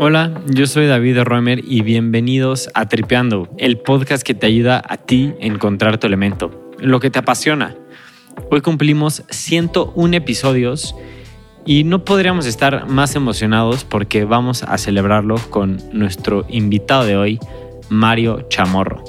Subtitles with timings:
[0.00, 4.96] Hola, yo soy David Roemer y bienvenidos a Tripeando, el podcast que te ayuda a
[4.96, 7.76] ti a encontrar tu elemento, lo que te apasiona.
[8.50, 10.94] Hoy cumplimos 101 episodios
[11.66, 17.38] y no podríamos estar más emocionados porque vamos a celebrarlo con nuestro invitado de hoy,
[17.90, 19.04] Mario Chamorro.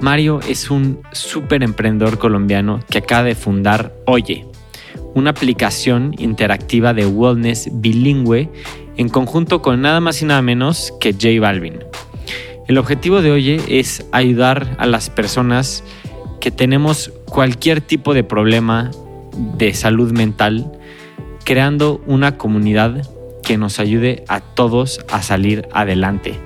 [0.00, 4.44] Mario es un súper emprendedor colombiano que acaba de fundar Oye,
[5.14, 8.50] una aplicación interactiva de wellness bilingüe
[8.96, 11.80] en conjunto con nada más y nada menos que J Balvin.
[12.68, 15.82] El objetivo de Oye es ayudar a las personas
[16.40, 18.90] que tenemos cualquier tipo de problema
[19.56, 20.70] de salud mental,
[21.44, 23.06] creando una comunidad
[23.42, 26.38] que nos ayude a todos a salir adelante.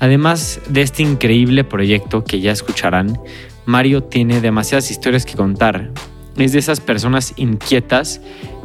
[0.00, 3.18] Además de este increíble proyecto que ya escucharán,
[3.66, 5.90] Mario tiene demasiadas historias que contar.
[6.38, 8.20] Es de esas personas inquietas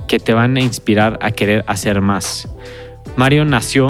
[0.08, 2.48] que te van a inspirar a querer hacer más.
[3.16, 3.88] Mario nació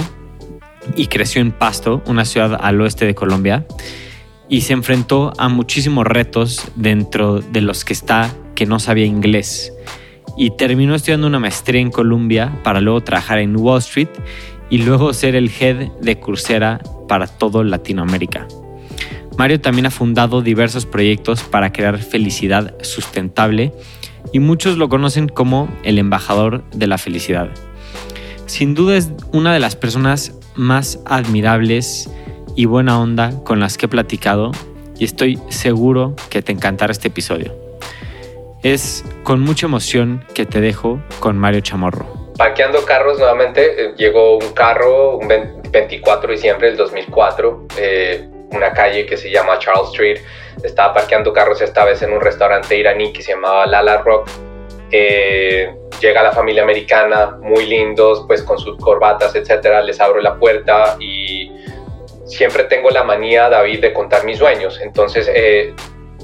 [0.95, 3.66] y creció en Pasto, una ciudad al oeste de Colombia,
[4.50, 9.73] y se enfrentó a muchísimos retos dentro de los que está que no sabía inglés.
[10.38, 14.09] Y terminó estudiando una maestría en Colombia para luego trabajar en Wall Street
[14.70, 18.47] y luego ser el head de Coursera para todo Latinoamérica.
[19.38, 23.73] Mario también ha fundado diversos proyectos para crear felicidad sustentable
[24.31, 27.50] y muchos lo conocen como el embajador de la felicidad.
[28.45, 32.09] Sin duda es una de las personas más admirables
[32.56, 34.52] y buena onda con las que he platicado
[35.00, 37.56] y estoy seguro que te encantará este episodio.
[38.62, 42.34] Es con mucha emoción que te dejo con Mario Chamorro.
[42.38, 48.72] Parqueando carros nuevamente, eh, llegó un carro un 24 de diciembre del 2004, eh, una
[48.72, 50.20] calle que se llama Charles Street.
[50.64, 54.30] Estaba parqueando carros esta vez en un restaurante iraní que se llamaba Lala Rock.
[54.92, 59.81] Eh, llega la familia americana, muy lindos, pues con sus corbatas, etcétera.
[59.81, 61.52] Les abro la puerta y
[62.26, 64.80] siempre tengo la manía, David, de contar mis sueños.
[64.81, 65.74] Entonces eh,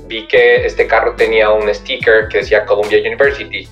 [0.05, 3.67] vi que este carro tenía un sticker que decía Columbia University.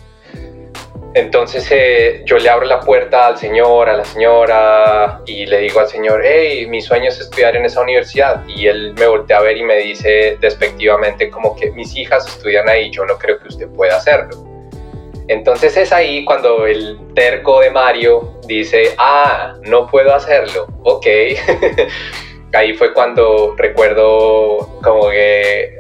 [1.17, 5.79] Entonces eh, yo le abro la puerta al señor, a la señora y le digo
[5.79, 8.44] al señor, hey, mi sueño es estudiar en esa universidad.
[8.47, 12.69] Y él me voltea a ver y me dice despectivamente como que mis hijas estudian
[12.69, 14.45] ahí, yo no creo que usted pueda hacerlo.
[15.28, 21.07] Entonces es ahí cuando el terco de Mario dice, ah, no puedo hacerlo, ok.
[22.53, 25.79] ahí fue cuando recuerdo como que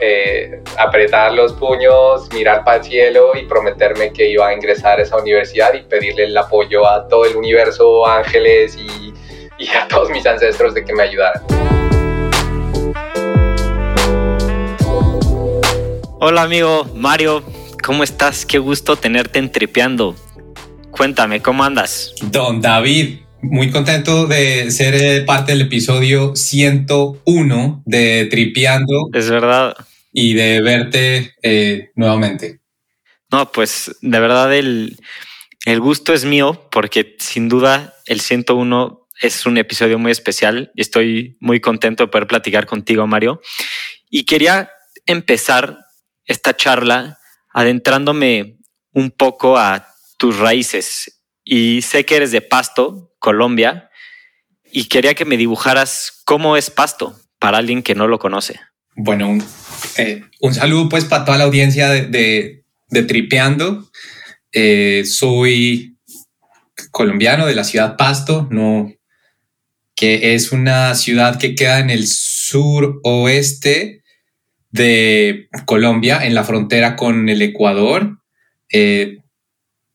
[0.00, 5.02] eh, apretar los puños, mirar para el cielo y prometerme que iba a ingresar a
[5.02, 9.12] esa universidad y pedirle el apoyo a todo el universo, ángeles y,
[9.58, 11.42] y a todos mis ancestros de que me ayudaran.
[16.18, 17.42] Hola amigo Mario,
[17.86, 18.44] ¿Cómo estás?
[18.44, 20.16] Qué gusto tenerte en Tripeando.
[20.90, 22.12] Cuéntame, ¿cómo andas?
[22.20, 29.08] Don David, muy contento de ser eh, parte del episodio 101 de Tripeando.
[29.12, 29.76] Es verdad.
[30.12, 32.60] Y de verte eh, nuevamente.
[33.30, 34.96] No, pues de verdad el,
[35.64, 40.82] el gusto es mío porque sin duda el 101 es un episodio muy especial y
[40.82, 43.40] estoy muy contento de poder platicar contigo, Mario.
[44.10, 44.70] Y quería
[45.06, 45.78] empezar
[46.24, 47.18] esta charla
[47.52, 48.58] adentrándome
[48.92, 49.88] un poco a
[50.18, 51.22] tus raíces.
[51.44, 53.90] Y sé que eres de Pasto, Colombia,
[54.70, 58.60] y quería que me dibujaras cómo es Pasto para alguien que no lo conoce.
[58.94, 59.44] Bueno, un,
[59.98, 60.22] eh,
[60.52, 63.90] saludo pues para toda la audiencia de, Tripeando.
[64.52, 65.96] Eh, soy
[66.92, 68.92] colombiano de la ciudad Pasto, no,
[69.96, 74.04] que es una ciudad que queda en el sur oeste
[74.70, 78.20] de Colombia, en la frontera con el Ecuador.
[78.70, 79.18] Eh,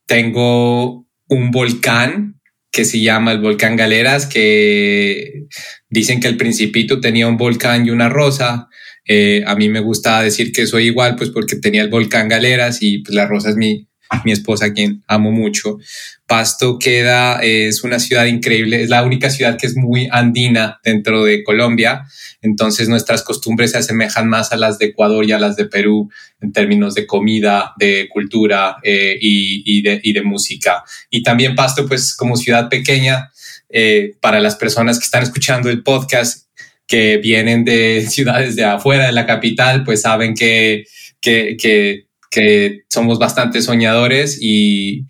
[0.04, 2.41] tengo un volcán
[2.72, 5.44] que se llama el volcán Galeras, que
[5.90, 8.68] dicen que el principito tenía un volcán y una rosa.
[9.06, 12.78] Eh, a mí me gusta decir que soy igual, pues porque tenía el volcán Galeras
[12.80, 13.88] y pues la rosa es mi,
[14.24, 15.78] mi esposa, quien amo mucho.
[16.26, 21.24] Pasto queda, es una ciudad increíble, es la única ciudad que es muy andina dentro
[21.24, 22.06] de Colombia,
[22.40, 26.10] entonces nuestras costumbres se asemejan más a las de Ecuador y a las de Perú
[26.40, 30.84] en términos de comida, de cultura eh, y, de, música.
[31.10, 33.30] Y también Pasto, pues como ciudad pequeña,
[33.68, 36.48] eh, para las personas que están escuchando el podcast,
[36.86, 40.84] que vienen de ciudades de afuera de la capital, pues saben que,
[41.20, 45.06] que, que que somos bastante soñadores y,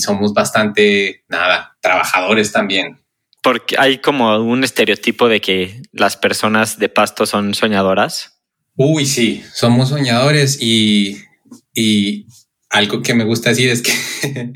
[0.00, 2.98] somos bastante, nada, trabajadores también.
[3.42, 8.40] Porque hay como un estereotipo de que las personas de pasto son soñadoras.
[8.74, 11.18] Uy, sí, somos soñadores y,
[12.70, 13.92] algo que me gusta decir es que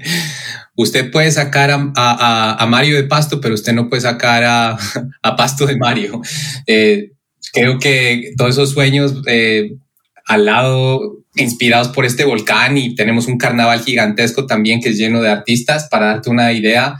[0.74, 4.42] usted puede sacar a, Mario de Pasto, pero usted no puede sacar
[5.22, 6.22] a, Pasto de Mario.
[6.66, 7.12] Eh,
[7.52, 9.76] creo que todos esos sueños eh,
[10.24, 15.22] al lado, inspirados por este volcán y tenemos un carnaval gigantesco también que es lleno
[15.22, 15.88] de artistas.
[15.88, 16.96] Para darte una idea,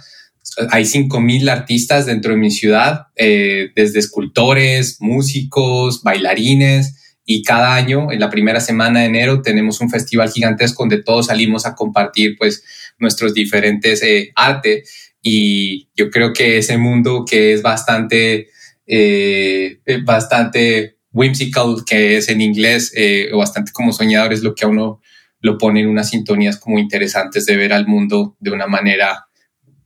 [0.71, 8.11] hay 5.000 artistas dentro de mi ciudad, eh, desde escultores, músicos, bailarines y cada año,
[8.11, 12.37] en la primera semana de enero, tenemos un festival gigantesco donde todos salimos a compartir
[12.38, 12.65] pues
[12.99, 14.85] nuestros diferentes eh, arte
[15.23, 18.49] y yo creo que ese mundo que es bastante,
[18.87, 24.69] eh, bastante whimsical, que es en inglés, eh, bastante como soñador, es lo que a
[24.69, 25.01] uno
[25.41, 29.27] lo pone en unas sintonías como interesantes de ver al mundo de una manera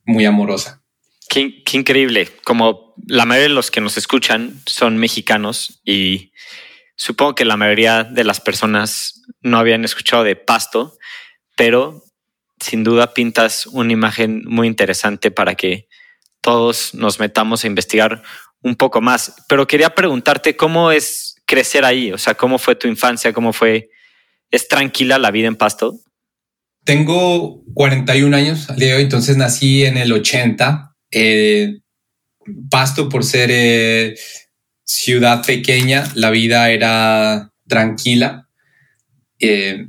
[0.05, 0.82] muy amorosa.
[1.29, 2.29] Qué, qué, increíble.
[2.44, 6.32] Como la mayoría de los que nos escuchan son mexicanos y
[6.97, 10.97] Supongo que la mayoría de las personas no habían escuchado de Pasto,
[11.56, 12.05] pero
[12.61, 15.88] sin duda pintas una imagen muy interesante para que
[16.41, 18.23] todos nos metamos a investigar
[18.64, 19.32] un poco más.
[19.49, 23.90] Pero quería preguntarte cómo es crecer ahí, o sea, cómo fue tu infancia, cómo fue,
[24.50, 26.00] ¿es tranquila la vida en Pasto?
[26.84, 30.96] Tengo 41 años al día de hoy, entonces nací en el 80.
[31.12, 31.78] Eh,
[32.69, 33.50] Pasto por ser...
[33.52, 34.14] Eh,
[34.84, 38.49] ciudad pequeña, la vida era tranquila,
[39.38, 39.88] eh,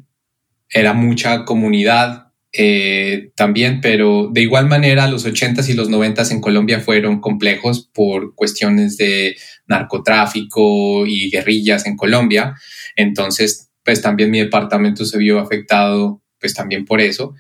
[0.70, 2.25] era mucha comunidad
[2.58, 7.90] eh, también, pero de igual manera los 80s y los 90s en Colombia fueron complejos
[7.94, 9.36] por cuestiones de
[9.68, 12.56] narcotráfico y guerrillas en Colombia.
[12.96, 17.36] Entonces, pues también mi departamento se vio afectado, pues también por eso.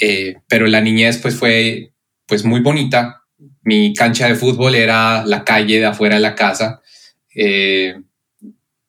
[0.00, 1.92] Eh, pero la niñez pues fue
[2.26, 3.22] pues muy bonita.
[3.62, 6.82] Mi cancha de fútbol era la calle de afuera de la casa
[7.40, 7.94] eh,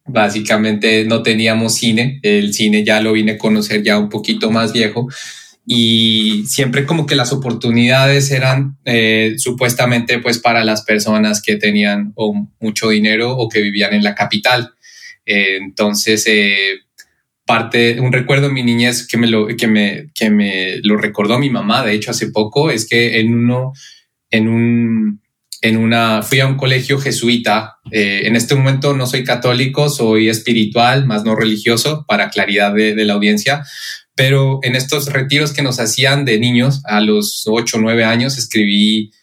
[0.06, 4.74] básicamente no teníamos cine, el cine ya lo vine a conocer ya un poquito más
[4.74, 5.08] viejo
[5.72, 12.16] y siempre como que las oportunidades eran eh, supuestamente pues para las personas que tenían
[12.60, 14.74] mucho dinero o que vivían en la capital.
[15.28, 16.28] Eh, entonces,
[17.46, 21.38] parte, un recuerdo de mi niñez que me, lo, que, me, que me lo recordó
[21.38, 23.74] mi mamá, de hecho hace poco, es que en uno,
[24.32, 25.22] en un
[25.62, 27.80] en una, fui a un colegio jesuita.
[27.92, 32.96] Eh, en este momento no soy católico, soy espiritual, más no religioso, para claridad de,
[33.04, 33.64] la audiencia.
[34.20, 38.38] Pero en estos retiros que nos hacían de niños, a los 8 o 9 años,
[38.38, 39.14] escribí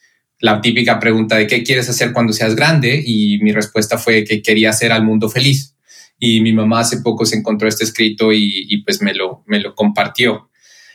[0.41, 4.41] la típica pregunta de qué quieres hacer cuando seas grande y mi respuesta fue que
[4.41, 5.77] quería hacer al mundo feliz.
[6.19, 9.75] Y mi mamá hace poco se encontró este escrito y, pues me lo, me lo
[9.75, 10.49] compartió.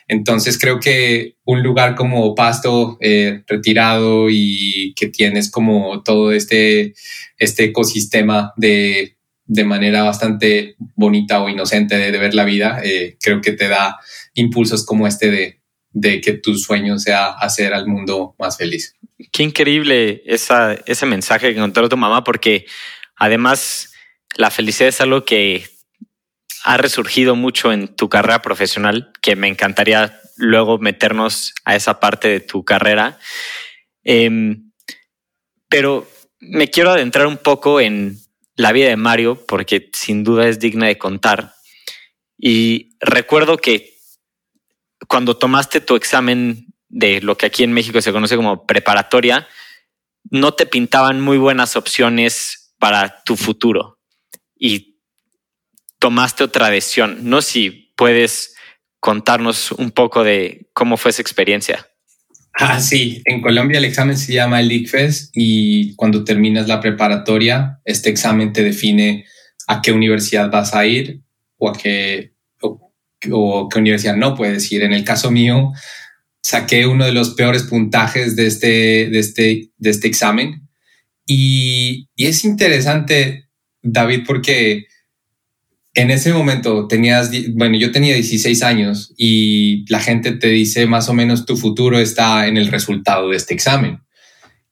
[0.08, 6.96] Entonces creo que un lugar como Pasto eh, retirado y que tienes como todo este,
[7.38, 9.16] este ecosistema de,
[9.46, 13.98] de manera bastante bonita o inocente de, ver la vida, eh, creo que te da
[14.34, 15.62] impulsos como este de,
[15.92, 18.96] de que tu sueño sea hacer al mundo más feliz.
[19.32, 22.66] Qué increíble ese mensaje que encontró tu mamá, porque
[23.16, 23.94] además
[24.36, 25.68] la felicidad es algo que
[26.64, 32.28] ha resurgido mucho en tu carrera profesional, que me encantaría luego meternos a esa parte
[32.28, 33.20] de tu carrera.
[34.04, 34.72] Em,
[35.70, 36.08] pero
[36.40, 38.21] me quiero adentrar un poco en
[38.56, 41.54] la vida de Mario, porque sin duda es digna de contar.
[42.38, 43.98] Y recuerdo que
[45.08, 49.48] cuando tomaste tu examen de lo que aquí en México se conoce como preparatoria,
[50.30, 54.00] no te pintaban muy buenas opciones para tu futuro.
[54.56, 55.00] Y
[56.00, 57.30] tomaste otra decisión.
[57.30, 58.56] No si puedes
[59.00, 61.91] contarnos un poco de cómo fue esa experiencia.
[62.54, 67.80] Ah, sí, en Colombia el examen se llama el ICFES y cuando terminas la preparatoria,
[67.86, 69.26] este examen te define
[69.68, 71.22] a qué universidad vas a ir
[71.58, 74.84] o a qué, o, qué universidad no puedes ir.
[74.84, 75.72] En el caso mío,
[76.44, 78.68] saqué uno de los peores puntajes de este,
[79.10, 80.68] de este, de este examen
[81.26, 83.50] y, y es interesante,
[83.82, 84.88] David, porque
[85.94, 91.10] en ese momento tenías, bueno, yo tenía 16 años y la gente te dice más
[91.10, 94.00] o menos tu futuro está en el resultado de este examen.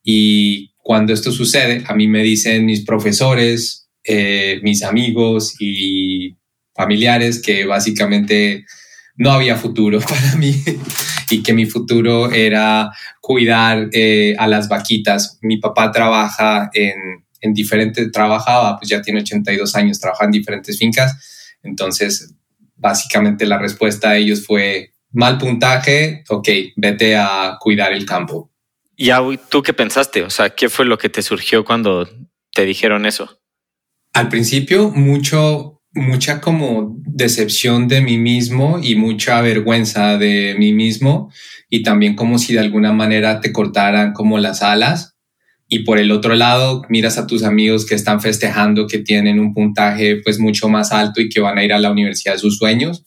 [0.02, 6.36] Y cuando esto sucede, a mí me dicen mis profesores, eh, mis amigos y
[6.74, 8.64] familiares que básicamente
[9.16, 10.54] no había futuro para mí
[11.30, 15.38] y que mi futuro era cuidar eh, a las vaquitas.
[15.42, 16.94] Mi papá trabaja en
[17.40, 21.56] en diferentes, trabajaba, pues ya tiene 82 años, trabaja en diferentes fincas.
[21.62, 22.34] Entonces,
[22.76, 28.50] básicamente la respuesta a ellos fue mal puntaje, ok, vete a cuidar el campo.
[28.96, 29.10] ¿Y
[29.48, 30.22] tú qué pensaste?
[30.22, 32.08] O sea, ¿qué fue lo que te surgió cuando
[32.52, 33.40] te dijeron eso?
[34.12, 41.32] Al principio, mucho mucha como decepción de mí mismo y mucha vergüenza de mí mismo
[41.68, 45.09] y también como si de alguna manera te cortaran como las alas
[45.70, 49.54] y por el otro lado miras a tus amigos que están festejando que tienen un
[49.54, 52.58] puntaje pues mucho más alto y que van a ir a la universidad de sus
[52.58, 53.04] sueños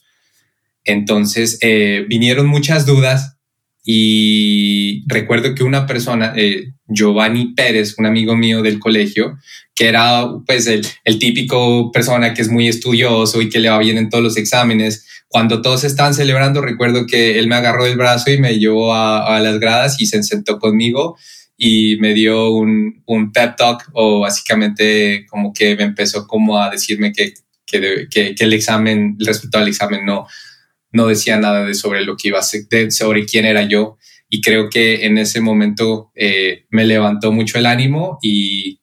[0.84, 3.38] entonces eh, vinieron muchas dudas
[3.86, 9.38] y recuerdo que una persona, eh, Giovanni Pérez, un amigo mío del colegio,
[9.75, 13.79] que era pues el, el, típico persona que es muy estudioso y que le va
[13.79, 15.05] bien en todos los exámenes.
[15.27, 19.36] Cuando todos estaban celebrando, recuerdo que él me agarró del brazo y me llevó a,
[19.36, 21.17] a las gradas y se sentó conmigo
[21.65, 26.70] y me dio un, un, pep talk o básicamente como que me empezó como a
[26.70, 30.27] decirme que, que, que, que el examen, el resultado del examen no,
[30.91, 33.98] no decía nada de sobre lo que iba a ser, sobre quién era yo.
[34.27, 38.82] Y creo que en ese momento eh, me levantó mucho el ánimo y,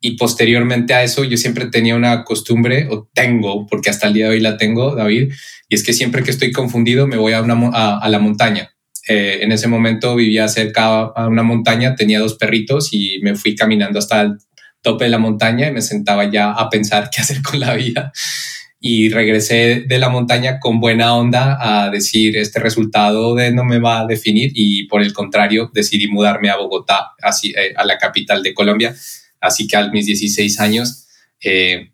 [0.00, 4.26] y posteriormente a eso yo siempre tenía una costumbre, o tengo, porque hasta el día
[4.26, 5.32] de hoy la tengo, David,
[5.68, 8.70] y es que siempre que estoy confundido me voy a, una, a, la montaña.
[9.08, 13.54] Eh, en ese momento vivía cerca a una montaña, tenía dos perritos y me fui
[13.54, 14.38] caminando hasta el
[14.82, 18.12] tope de la montaña y me sentaba ya a pensar qué hacer con la vida
[18.80, 23.80] y regresé de la montaña con buena onda a decir este resultado de no me
[23.80, 27.98] va a definir y por el contrario decidí mudarme a Bogotá, así, eh, a la
[27.98, 28.94] capital de Colombia.
[29.40, 31.08] Así que a mis 16 años,
[31.42, 31.90] eh,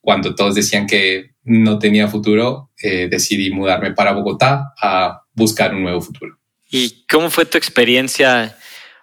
[0.00, 5.82] cuando todos decían que no tenía futuro, eh, decidí mudarme para Bogotá a buscar un
[5.82, 6.38] nuevo futuro.
[6.70, 8.56] ¿Y cómo fue tu experiencia,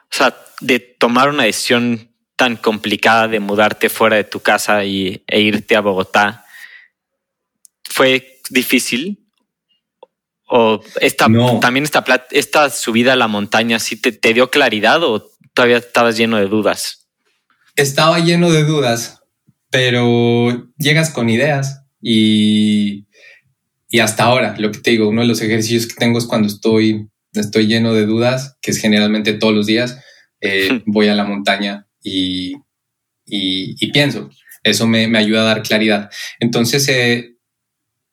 [0.03, 5.23] o sea, de tomar una decisión tan complicada de mudarte fuera de tu casa y,
[5.27, 6.43] e irte a Bogotá?
[7.93, 9.19] fue difícil?
[10.47, 11.27] ¿O esta,
[11.61, 16.17] también esta, esta subida a la montaña sí te, te dio claridad o todavía estabas
[16.17, 17.07] lleno de dudas?
[17.75, 19.21] Estaba lleno de dudas,
[19.69, 23.07] pero llegas con ideas y,
[23.89, 26.47] y hasta ahora, lo que te digo, uno de los ejercicios que tengo es cuando
[26.47, 29.99] estoy, estoy lleno de dudas, que es generalmente todos los días,
[30.41, 32.53] eh, voy a la montaña y,
[33.25, 34.29] y, y pienso.
[34.63, 36.09] Eso me, me, ayuda a dar claridad.
[36.39, 37.33] Entonces, eh,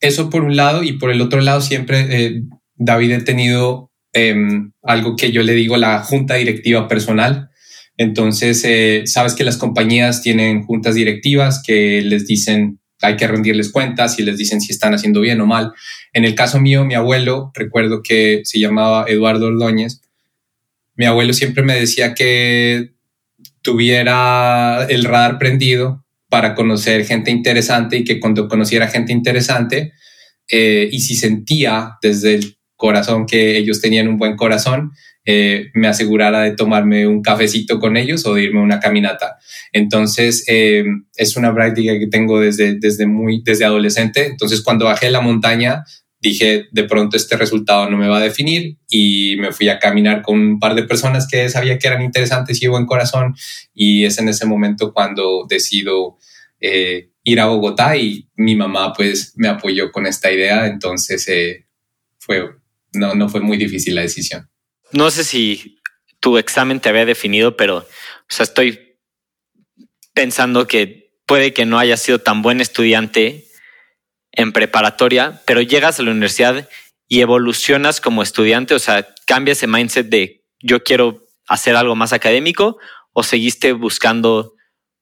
[0.01, 2.43] eso por un lado y por el otro lado siempre eh,
[2.75, 7.51] David he tenido em, algo que yo le digo la junta directiva personal.
[7.97, 13.73] Entonces, eh, sabes que las compañías tienen juntas directivas que les dicen hay que rendirles
[13.73, 15.73] cuentas y les dicen si están haciendo bien o mal.
[16.13, 20.03] En el caso mío, mi abuelo, recuerdo que se llamaba Eduardo Ordóñez,
[20.95, 22.91] mi abuelo siempre me decía que
[23.63, 29.93] tuviera el radar prendido para conocer gente interesante y que cuando conociera gente interesante
[30.49, 34.93] eh, y si sentía desde el corazón que ellos tenían un buen corazón,
[35.33, 39.39] eh, me asegurara de tomarme un cafecito con ellos o de irme a una caminata.
[39.73, 40.85] Entonces, eh,
[41.15, 44.27] es una práctica que tengo desde, desde, muy, desde adolescente.
[44.27, 45.85] Entonces, cuando bajé la montaña,
[46.19, 50.23] dije, de pronto este resultado no me va a definir y me fui a caminar
[50.23, 53.37] con un par de personas que sabía que eran interesantes y buen corazón
[53.73, 56.19] y es en ese momento cuando decido
[56.59, 61.31] eh, ir a Bogotá y mi mamá pues me apoyó con esta idea, entonces
[62.19, 62.51] fue,
[62.95, 64.51] no, no fue muy difícil la decisión.
[64.93, 65.81] No sé si
[66.21, 67.87] tu examen te había definido, pero o
[68.29, 68.99] sea, estoy
[70.15, 73.47] pensando que puede que no hayas sido tan buen estudiante
[74.33, 76.69] en preparatoria, pero llegas a la universidad
[77.09, 82.13] y evolucionas como estudiante, o sea, cambia ese mindset de yo quiero hacer algo más
[82.13, 82.79] académico
[83.13, 84.55] o seguiste buscando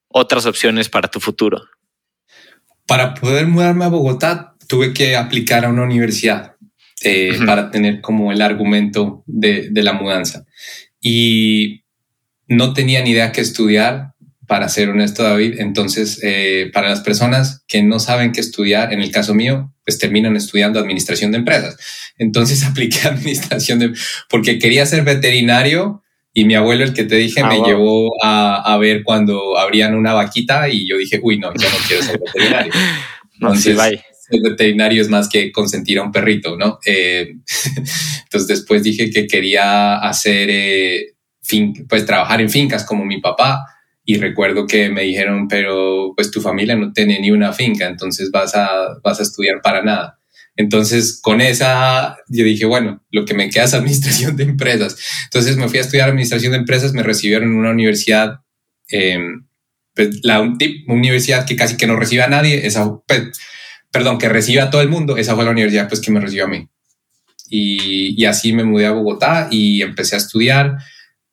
[0.09, 1.63] otras opciones para tu futuro?
[2.87, 6.57] Para poder mudarme a Bogotá, tuve que aplicar a una universidad
[7.03, 10.45] eh, para tener como el argumento de, de, la mudanza.
[11.01, 11.85] Y
[12.49, 14.15] no tenía ni idea qué estudiar,
[14.49, 15.57] para ser honesto, David.
[15.59, 19.99] Entonces, eh, para las personas que no saben qué estudiar, en el caso mío, pues
[19.99, 21.77] terminan estudiando administración de empresas.
[22.17, 23.93] Entonces apliqué administración de,
[24.29, 26.03] porque quería ser veterinario
[26.33, 29.95] y mi abuelo, el que te dije, ah, me llevó a, a, ver cuando abrían
[29.95, 32.73] una vaquita y yo dije, uy, no, yo no quiero ser veterinario.
[33.35, 33.77] Entonces,
[34.29, 36.79] ser veterinario es más que consentir a un perrito, ¿no?
[36.85, 37.35] Eh,
[38.25, 43.65] entonces después dije que quería hacer, eh, fin, pues trabajar en fincas como mi papá
[44.05, 48.31] y recuerdo que me dijeron, pero pues tu familia no tiene ni una finca, entonces
[48.31, 50.19] vas a, vas a estudiar para nada.
[50.57, 54.97] Entonces, con esa, yo dije, bueno, lo que me queda es administración de empresas.
[55.25, 58.41] Entonces me fui a estudiar administración de empresas, me recibieron en una universidad,
[58.91, 59.21] eh,
[59.95, 63.39] pues, la universidad que casi que no recibe a nadie, esa, pues,
[63.91, 66.45] perdón, que recibe a todo el mundo, esa fue la universidad pues que me recibió
[66.45, 66.69] a mí.
[67.51, 70.77] Y, así me mudé a Bogotá y empecé a estudiar.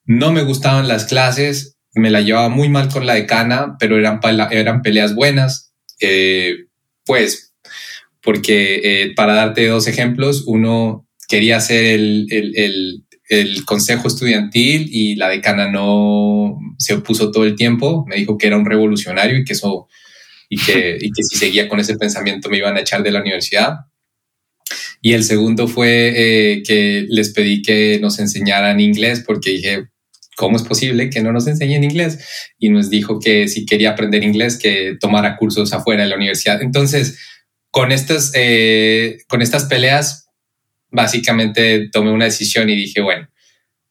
[0.05, 4.19] No me gustaban las clases, me la llevaba muy mal con la decana, pero eran,
[4.51, 5.73] eran peleas buenas.
[5.99, 6.67] Eh,
[7.05, 7.53] pues,
[8.21, 15.15] porque eh, para darte dos ejemplos, uno quería hacer el, el, el, consejo estudiantil y
[15.15, 19.43] la decana no se opuso todo el tiempo, me dijo que era un revolucionario y
[19.43, 19.87] que eso
[20.55, 23.21] y que, y que si seguía con ese pensamiento me iban a echar de la
[23.21, 23.75] universidad.
[25.01, 29.85] Y el segundo fue eh, que les pedí que nos enseñaran inglés porque dije,
[30.35, 32.25] ¿cómo es posible que no nos enseñen inglés?
[32.57, 36.61] Y nos dijo que si quería aprender inglés, que tomara cursos afuera de la universidad.
[36.61, 37.19] Entonces,
[37.69, 40.27] con estas, eh, con estas peleas,
[40.89, 43.27] básicamente tomé una decisión y dije, bueno,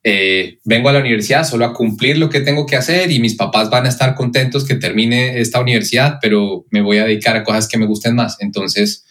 [0.06, 3.36] eh, vengo a la universidad solo a cumplir lo que tengo que hacer y mis
[3.36, 7.42] papás van a estar contentos que termine esta universidad, pero me voy a dedicar a
[7.42, 8.36] cosas que me gusten más.
[8.40, 9.06] Entonces,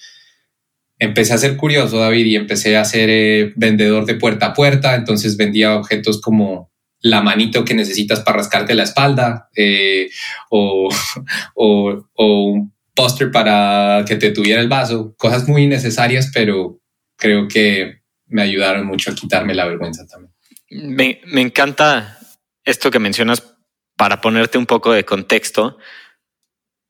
[1.00, 4.94] empecé a ser curioso, David, y empecé a ser eh, vendedor de puerta a puerta.
[4.94, 10.10] Entonces vendía objetos como la manito que necesitas para rascarte la espalda eh,
[10.52, 10.90] o,
[11.56, 15.16] o, un póster para que te tuviera el vaso.
[15.18, 16.80] Cosas muy necesarias, pero
[17.18, 20.33] creo que me ayudaron mucho a quitarme la vergüenza también.
[20.74, 22.18] Me, me encanta
[22.66, 23.56] esto que mencionas
[23.96, 25.78] para ponerte un poco de contexto.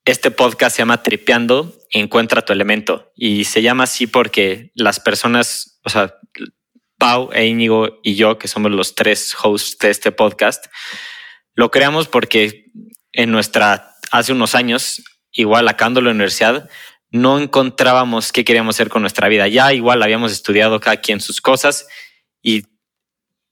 [0.06, 3.12] Este podcast se llama Tripeando, encuentra tu elemento.
[3.16, 6.16] Y se llama así porque las personas, o sea,
[6.98, 10.68] Pau e Íñigo y yo, que somos los tres hosts de este podcast,
[11.54, 12.72] lo creamos porque
[13.12, 16.70] en nuestra, hace unos años, igual acabando la universidad,
[17.12, 19.48] no encontrábamos qué queríamos hacer con nuestra vida.
[19.50, 21.86] Ya igual habíamos estudiado cada quien sus cosas
[22.42, 22.73] y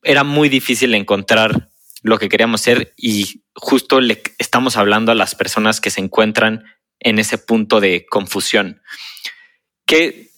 [0.04, 1.70] era muy difícil encontrar
[2.04, 6.66] lo que queríamos ser y justo le estamos hablando a las personas que se encuentran
[7.00, 8.82] en ese punto de confusión.
[9.86, 10.30] Que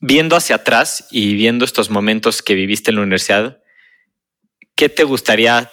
[0.00, 3.62] viendo hacia atrás y viendo estos momentos que viviste en la universidad,
[4.74, 5.70] ¿qué te gustaría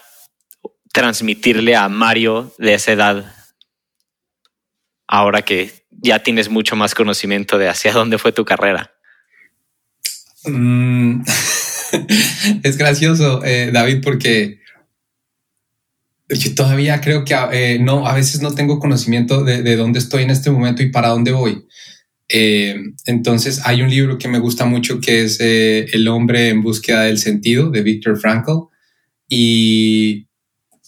[0.92, 3.36] transmitirle a Mario de esa edad
[5.08, 8.94] ahora que ya tienes mucho más conocimiento de hacia dónde fue tu carrera?
[10.46, 11.24] Mm,
[12.64, 14.60] es gracioso, eh, David, porque
[16.30, 20.30] yo todavía creo que eh, no, a veces no tengo conocimiento de, dónde estoy en
[20.30, 21.66] este momento y para dónde voy.
[22.28, 27.04] Eh, entonces hay un libro que me gusta mucho que es El hombre en búsqueda
[27.04, 28.70] del sentido de Viktor Frankl
[29.28, 30.28] y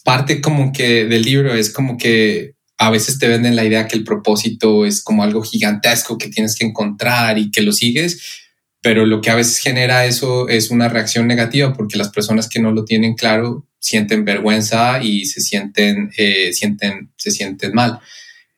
[0.04, 3.96] parte como que del libro es como que a veces te venden la idea que
[3.96, 8.41] el propósito es como algo gigantesco que tienes que encontrar y que lo sigues,
[8.82, 12.60] pero lo que a veces genera eso es una reacción negativa porque las personas que
[12.60, 18.00] no lo tienen claro sienten vergüenza y se sienten, eh, sienten, se sienten mal.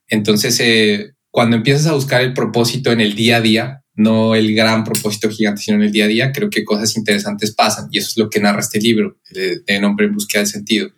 [0.08, 4.54] Entonces, eh, cuando empiezas a buscar el propósito en el día a día, no el
[4.54, 7.88] gran propósito gigante, sino en el día a día, creo que cosas interesantes pasan.
[7.90, 10.90] Y eso es lo que narra este libro, de, de Nombre en Búsqueda de Sentido.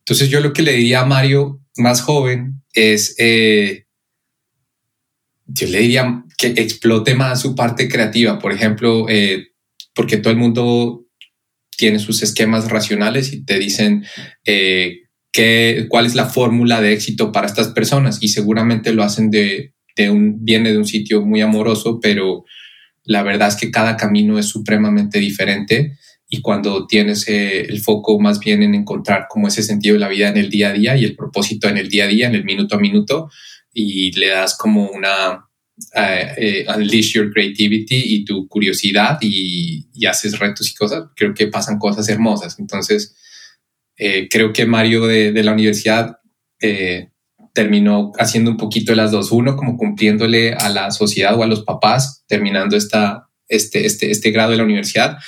[0.00, 3.86] Entonces, yo lo que le diría a Mario más joven es, eh,
[5.46, 8.38] yo le diría que explote más su parte creativa.
[8.38, 9.06] Por ejemplo,
[9.94, 11.04] porque todo el mundo
[11.76, 14.04] tiene sus esquemas racionales y te dicen
[14.44, 19.30] eh, qué, cuál es la fórmula de éxito para estas personas y seguramente lo hacen
[19.30, 22.44] de, de, un, viene de un sitio muy amoroso, pero
[23.04, 28.18] la verdad es que cada camino es supremamente diferente y cuando tienes eh, el foco
[28.18, 30.96] más bien en encontrar como ese sentido de la vida en el día a día
[30.96, 33.30] y el propósito en el día a día, en el minuto a minuto,
[33.72, 35.43] y le das como una,
[35.96, 41.48] uh, unleash your creativity y tu curiosidad y, y, haces retos y cosas, creo que
[41.48, 42.58] pasan cosas hermosas.
[42.58, 43.14] Entonces,
[43.96, 46.18] eh, creo que Mario de, de la universidad
[46.60, 47.10] eh,
[47.52, 49.30] terminó haciendo un poquito de las dos.
[49.30, 54.30] Uno, como cumpliéndole a la sociedad o a los papás, terminando esta, este, este, este
[54.30, 55.18] grado de la universidad.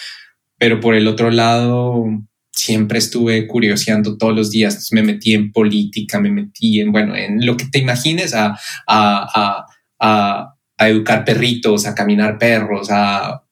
[0.59, 2.05] Pero por el otro lado,
[2.51, 4.89] siempre estuve curioseando todos los días.
[4.91, 9.27] me metí en política, me metí en, bueno, en lo que te imagines a, a,
[9.35, 9.67] a
[9.99, 13.43] a, educar perritos, a caminar perros, a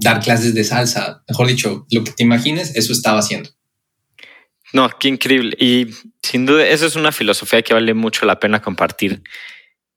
[0.00, 1.22] dar clases de salsa.
[1.28, 3.50] Mejor dicho, lo que te imagines, eso estaba haciendo.
[4.74, 5.56] No, qué increíble.
[5.58, 5.86] Y
[6.22, 9.22] sin duda, eso es una filosofía que vale mucho la pena compartir.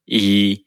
[0.06, 0.64] Y,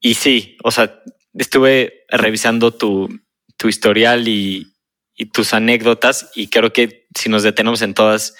[0.00, 1.00] y sí, o sea,
[1.34, 3.08] estuve revisando tu,
[3.56, 4.74] tu historial y,
[5.14, 8.34] y, tus anécdotas y creo que si nos detenemos en todas,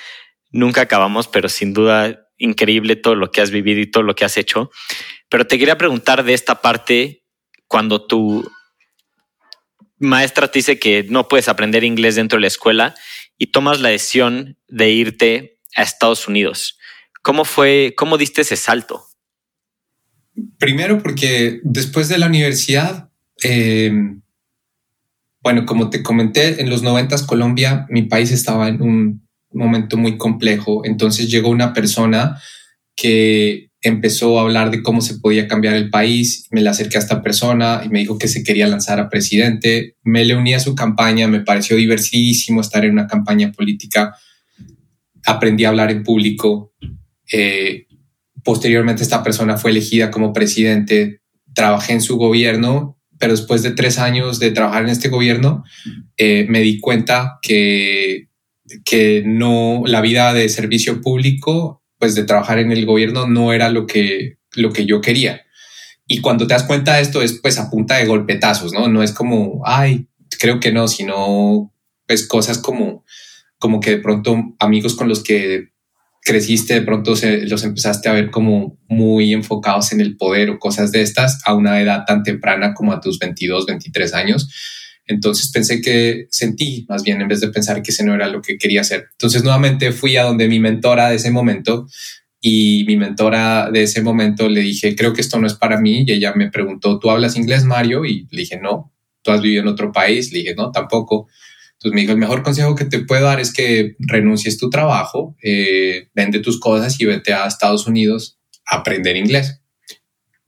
[0.50, 4.24] nunca acabamos, pero sin duda increíble todo lo que has vivido y todo lo que
[4.24, 4.70] has hecho.
[5.28, 7.22] Pero te quería preguntar de esta parte,
[7.66, 8.50] cuando tu
[9.98, 12.94] maestra te dice que no puedes aprender inglés dentro de la escuela
[13.36, 16.78] y tomas la decisión de irte a Estados Unidos.
[17.22, 19.04] ¿Cómo fue, cómo diste ese salto?
[20.58, 23.10] Primero porque después de la universidad,
[23.42, 23.92] eh,
[25.40, 30.16] bueno, como te comenté, en los noventas Colombia, mi país estaba en un momento muy
[30.16, 30.84] complejo.
[30.84, 32.40] Entonces llegó una persona
[32.94, 36.46] que empezó a hablar de cómo se podía cambiar el país.
[36.50, 39.96] Me le acerqué a esta persona y me dijo que se quería lanzar a presidente.
[40.02, 44.14] Me le uní a su campaña, me pareció diversidísimo estar en una campaña política.
[45.24, 46.74] Aprendí a hablar en público.
[47.32, 47.86] Eh,
[48.42, 51.20] posteriormente esta persona fue elegida como presidente.
[51.54, 55.64] Trabajé en su gobierno, pero después de tres años de trabajar en este gobierno,
[56.16, 58.28] eh, me di cuenta que,
[58.84, 63.68] que no, la vida de servicio público pues de trabajar en el gobierno no era
[63.70, 65.42] lo que, lo que yo quería.
[66.06, 68.88] Y cuando te das cuenta de esto es pues a punta de golpetazos, ¿no?
[68.88, 70.08] No es como, ay,
[70.38, 71.72] creo que no, sino
[72.06, 73.04] pues cosas como,
[73.58, 75.68] como que de pronto amigos con los que
[76.22, 80.58] creciste, de pronto se, los empezaste a ver como muy enfocados en el poder o
[80.58, 84.77] cosas de estas a una edad tan temprana como a tus 22, 23 años
[85.08, 88.42] entonces pensé que sentí, más bien, en vez de pensar que ese no era lo
[88.42, 89.06] que quería hacer.
[89.12, 91.86] Entonces nuevamente fui a donde mi mentora de ese momento
[92.40, 96.04] y mi mentora de ese momento le dije, creo que esto no es para mí.
[96.06, 98.04] Y ella me preguntó, ¿tú hablas inglés, Mario?
[98.04, 98.92] Y le dije, no.
[99.22, 100.30] ¿Tú has vivido en otro país?
[100.30, 101.26] Le dije, no, tampoco.
[101.72, 105.36] Entonces me dijo, el mejor consejo que te puedo dar es que renuncies tu trabajo,
[105.42, 109.62] eh, vende tus cosas y vete a Estados Unidos a aprender inglés.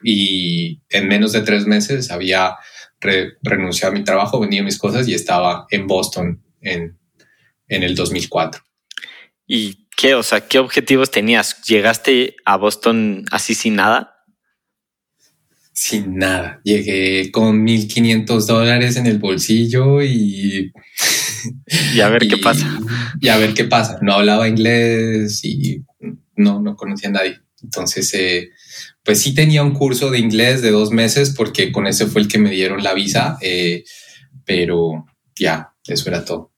[0.02, 2.56] Y en menos de tres meses había
[3.00, 6.98] renuncié a mi trabajo, vendía mis cosas y estaba en Boston en,
[7.68, 8.62] en el 2004.
[9.46, 11.62] ¿Y qué, o sea, qué objetivos tenías?
[11.62, 14.16] ¿Llegaste a Boston así sin nada?
[15.72, 16.60] Sin nada.
[16.62, 20.72] Llegué con 1500 dólares en el bolsillo y.
[21.94, 22.78] Y a ver qué pasa.
[23.20, 23.98] Y a ver qué pasa.
[24.02, 25.82] No hablaba inglés y
[26.36, 27.40] no, no conocía a nadie.
[27.62, 28.50] Entonces, eh,
[29.04, 32.28] pues sí tenía un curso de inglés de dos meses porque con ese fue el
[32.28, 33.84] que me dieron la visa, eh,
[34.44, 35.06] pero
[35.38, 36.52] ya, eso era todo.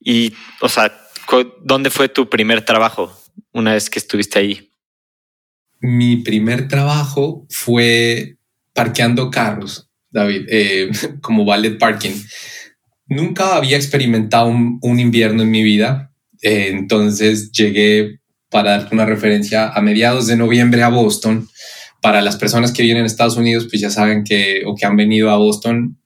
[0.00, 0.92] Y, o sea,
[1.62, 3.12] ¿dónde fue tu primer trabajo
[3.52, 4.70] una vez que estuviste ahí?
[5.80, 8.36] Mi primer trabajo fue
[8.72, 12.14] parqueando carros, David, eh, como ballet parking.
[13.06, 18.20] Nunca había experimentado un, invierno en mi vida, eh, entonces llegué
[18.54, 21.48] para darte una referencia, a mediados de noviembre a Boston.
[22.00, 24.94] Para las personas que vienen a Estados Unidos, pues ya saben que, o que han
[24.94, 25.98] venido a Boston,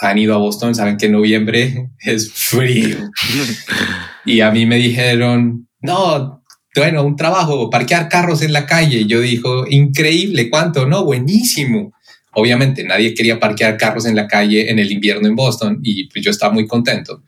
[0.00, 2.96] han ido a Boston, saben que noviembre es frío.
[4.24, 6.42] y a mí me dijeron, no,
[6.74, 9.06] bueno, un trabajo, parquear carros en la calle.
[9.06, 10.88] Yo dijo, increíble, ¿cuánto?
[10.88, 11.92] No, buenísimo.
[12.32, 16.24] Obviamente nadie quería parquear carros en la calle en el invierno en Boston y pues
[16.24, 17.22] yo estaba muy contento.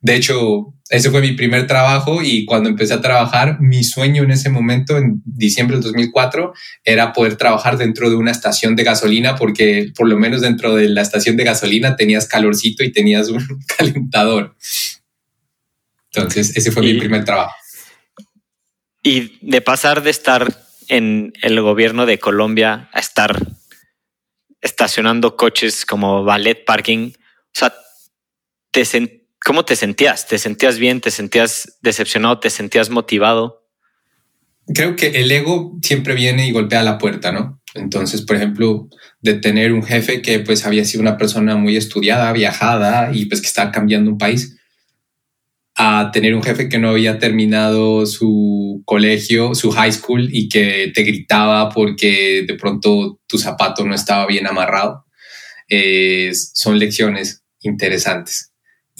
[0.00, 4.30] De hecho, ese fue mi primer trabajo y cuando empecé a trabajar, mi sueño en
[4.30, 6.52] ese momento, en diciembre del 2004,
[6.84, 10.88] era poder trabajar dentro de una estación de gasolina porque por lo menos dentro de
[10.88, 13.46] la estación de gasolina tenías calorcito y tenías un
[13.78, 14.56] calentador.
[16.12, 17.54] Entonces, ese fue mi primer trabajo.
[19.02, 20.52] Y de pasar de estar
[20.88, 23.38] en el gobierno de Colombia a estar
[24.60, 27.72] estacionando coches como ballet parking, o sea,
[28.72, 28.84] te,
[29.44, 30.28] ¿Cómo te sentías?
[30.28, 31.00] ¿Te sentías bien?
[31.00, 32.40] ¿Te sentías decepcionado?
[32.40, 33.66] ¿Te sentías motivado?
[34.74, 37.60] Creo que el ego siempre viene y golpea la puerta, ¿no?
[37.74, 38.88] Entonces, por ejemplo,
[39.20, 43.40] de tener un jefe que pues había sido una persona muy estudiada, viajada y pues
[43.40, 44.56] que estaba cambiando un país,
[45.74, 50.92] a tener un jefe que no había terminado su colegio, su high school y que
[50.94, 55.06] te gritaba porque de pronto tu zapato no estaba bien amarrado,
[55.68, 58.49] eh, son lecciones interesantes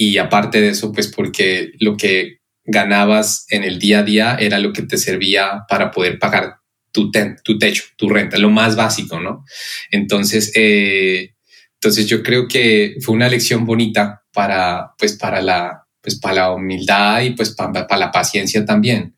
[0.02, 4.58] y aparte de eso, pues porque lo que ganabas en el día a día era
[4.58, 6.54] lo que te servía para poder pagar
[6.90, 7.10] tu,
[7.44, 9.44] tu techo, tu renta, lo más básico, ¿no?
[9.90, 11.34] Entonces, eh,
[11.74, 16.52] entonces yo creo que fue una lección bonita para, pues, para la, pues, para la
[16.54, 19.14] humildad y pues para, para la paciencia también.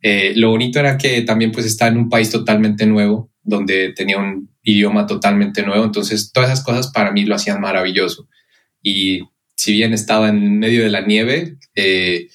[0.00, 4.18] Eh, lo bonito era que también pues estaba en un país totalmente nuevo, donde tenía
[4.18, 8.28] un idioma totalmente nuevo, entonces todas esas cosas para mí lo hacían maravilloso.
[8.80, 9.22] Y
[9.60, 12.28] si bien estaba en medio de la nieve, eh,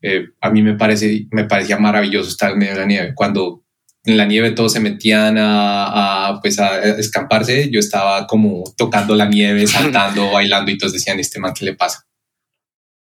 [0.00, 3.12] eh, a mí me, parece, me parecía maravilloso estar en medio de la nieve.
[3.14, 3.64] Cuando
[4.04, 9.26] en la nieve todos se metían a, pues a escamparse, yo estaba como tocando la
[9.26, 12.06] nieve, saltando, bailando y todos decían, este man, ¿qué le pasa?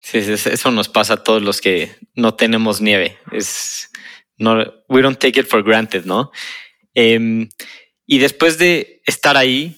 [0.00, 3.16] Sí, eso nos pasa a todos los que no tenemos nieve.
[3.30, 3.90] Es,
[4.38, 6.32] no, we don't take it for granted, ¿no?
[6.94, 7.48] Em,
[8.06, 9.76] y después de estar ahí,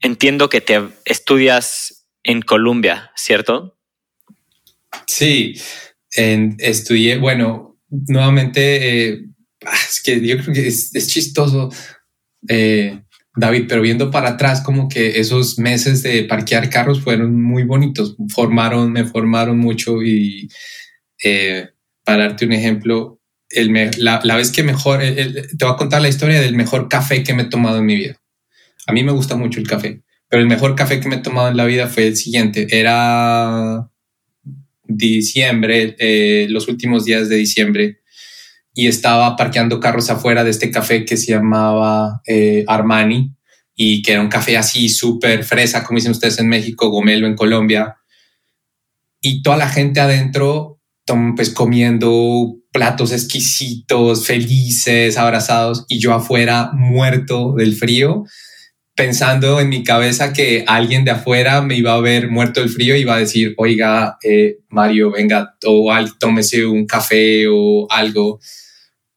[0.00, 1.95] entiendo que te estudias
[2.26, 3.78] en Colombia, ¿cierto?
[5.06, 5.54] Sí,
[6.10, 9.24] estudié, bueno, nuevamente, eh,
[9.64, 11.70] ah, es que yo creo que es, chistoso,
[12.48, 13.00] eh,
[13.36, 18.16] David, pero viendo para atrás, como que esos meses de parquear carros fueron muy bonitos,
[18.28, 20.48] formaron, me formaron mucho y
[21.22, 21.68] eh,
[22.04, 23.20] para darte un ejemplo,
[23.98, 27.42] la, vez que mejor, te voy a contar la historia del mejor café que me
[27.42, 28.20] he tomado en mi vida.
[28.86, 31.48] A mí me gusta mucho el café, pero el mejor café que me he tomado
[31.48, 32.66] en la vida fue el siguiente.
[32.70, 33.88] Era
[34.84, 38.00] diciembre, eh, los últimos días de diciembre,
[38.74, 43.32] y estaba parqueando carros afuera de este café que se llamaba eh, Armani
[43.74, 47.36] y que era un café así súper fresa, como dicen ustedes en México, gomelo en
[47.36, 47.96] Colombia.
[49.20, 50.80] Y toda la gente adentro,
[51.36, 58.24] pues comiendo platos exquisitos, felices, abrazados, y yo afuera muerto del frío,
[58.96, 62.96] pensando en mi cabeza que alguien de afuera me iba a ver muerto del frío
[62.96, 68.40] y iba a decir, oiga, eh, Mario, venga, o tómese un café o algo.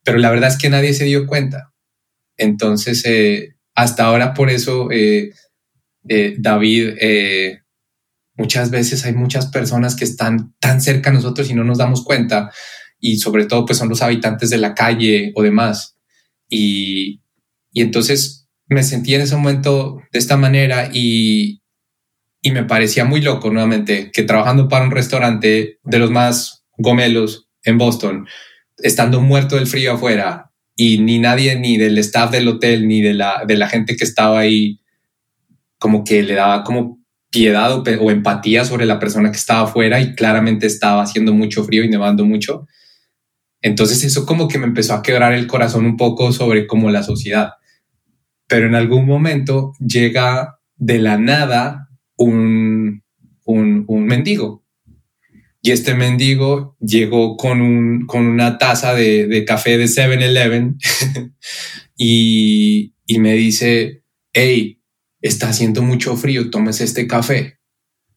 [0.04, 1.74] Pero la verdad es que nadie se dio cuenta.
[2.36, 5.32] Entonces, eh, hasta ahora por eso, eh,
[6.04, 6.96] David,
[8.36, 12.04] muchas veces hay muchas personas que están tan cerca a nosotros y no nos damos
[12.04, 12.52] cuenta.
[13.00, 15.98] Y sobre todo, pues son los habitantes de la calle o demás.
[16.50, 17.22] Y,
[17.72, 18.38] y entonces
[18.69, 21.62] me sentí en ese momento de esta manera y,
[22.41, 27.49] y me parecía muy loco nuevamente que trabajando para un restaurante de los más gomelos
[27.63, 28.27] en Boston,
[28.77, 33.13] estando muerto del frío afuera y ni nadie ni del staff del hotel ni de
[33.13, 34.79] la, de la gente que estaba ahí
[35.77, 36.99] como que le daba como
[37.32, 41.63] piedad o, o empatía sobre la persona que estaba afuera y claramente estaba haciendo mucho
[41.63, 42.67] frío y nevando mucho.
[43.62, 47.03] Entonces eso como que me empezó a quebrar el corazón un poco sobre cómo la
[47.03, 47.53] sociedad
[48.50, 53.04] pero en algún momento llega de la nada un,
[53.46, 54.66] un, mendigo.
[55.62, 60.78] Y este mendigo llegó con, un, con una taza de, de café de 7-Eleven
[61.98, 64.82] y, y me dice, hey,
[65.22, 67.60] está haciendo mucho frío, tomes este café.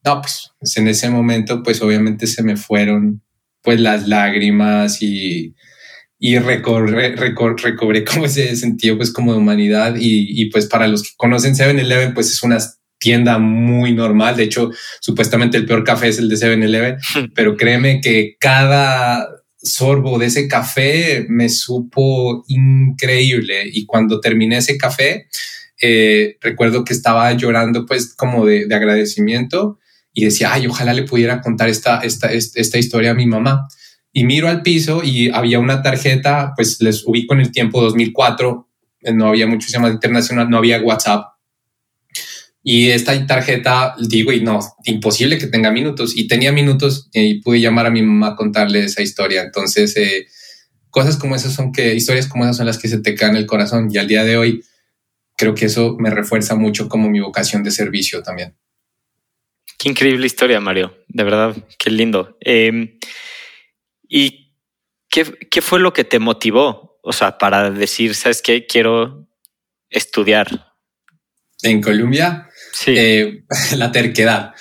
[0.04, 3.22] No, pues, pues en ese momento, pues obviamente se me fueron
[3.60, 5.54] pues las lágrimas y,
[6.24, 11.02] y recorre, recobré como ese sentido pues como de humanidad y, y pues para los
[11.02, 12.58] que conocen 7-Eleven pues es una
[13.00, 16.98] tienda muy normal, de hecho supuestamente el peor café es el de 7-Eleven,
[17.34, 19.26] pero créeme que cada
[19.60, 23.68] sorbo de ese café me supo increíble.
[23.72, 25.26] Y cuando terminé ese café
[25.80, 29.80] eh, recuerdo que estaba llorando pues como de, de agradecimiento
[30.12, 33.66] y decía, ay, ojalá le pudiera contar esta, esta, esta historia a mi mamá
[34.12, 38.68] y miro al piso y había una tarjeta, pues les ubico en el tiempo 2004,
[39.00, 41.26] eh, no había mucho sistema internacional, no había WhatsApp.
[42.64, 46.16] Y esta tarjeta, digo, y no, imposible que tenga minutos.
[46.16, 49.42] Y tenía minutos y pude llamar a mi mamá a contarle esa historia.
[49.42, 50.26] Entonces, eh,
[50.90, 53.46] cosas como esas son que, historias como esas son las que se te caen el
[53.46, 53.88] corazón.
[53.90, 54.62] Y al día de hoy,
[55.36, 58.54] creo que eso me refuerza mucho como mi vocación de servicio también.
[59.76, 60.96] Qué increíble historia, Mario.
[61.08, 62.38] De verdad, qué lindo.
[62.44, 63.00] Eh,
[64.14, 64.52] ¿Y
[65.08, 66.98] qué, qué fue lo que te motivó?
[67.02, 68.66] O sea, para decir, ¿sabes qué?
[68.66, 69.26] Quiero
[69.88, 70.74] estudiar.
[71.62, 72.94] En Colombia, sí.
[72.94, 73.44] Eh,
[73.76, 74.52] la terquedad.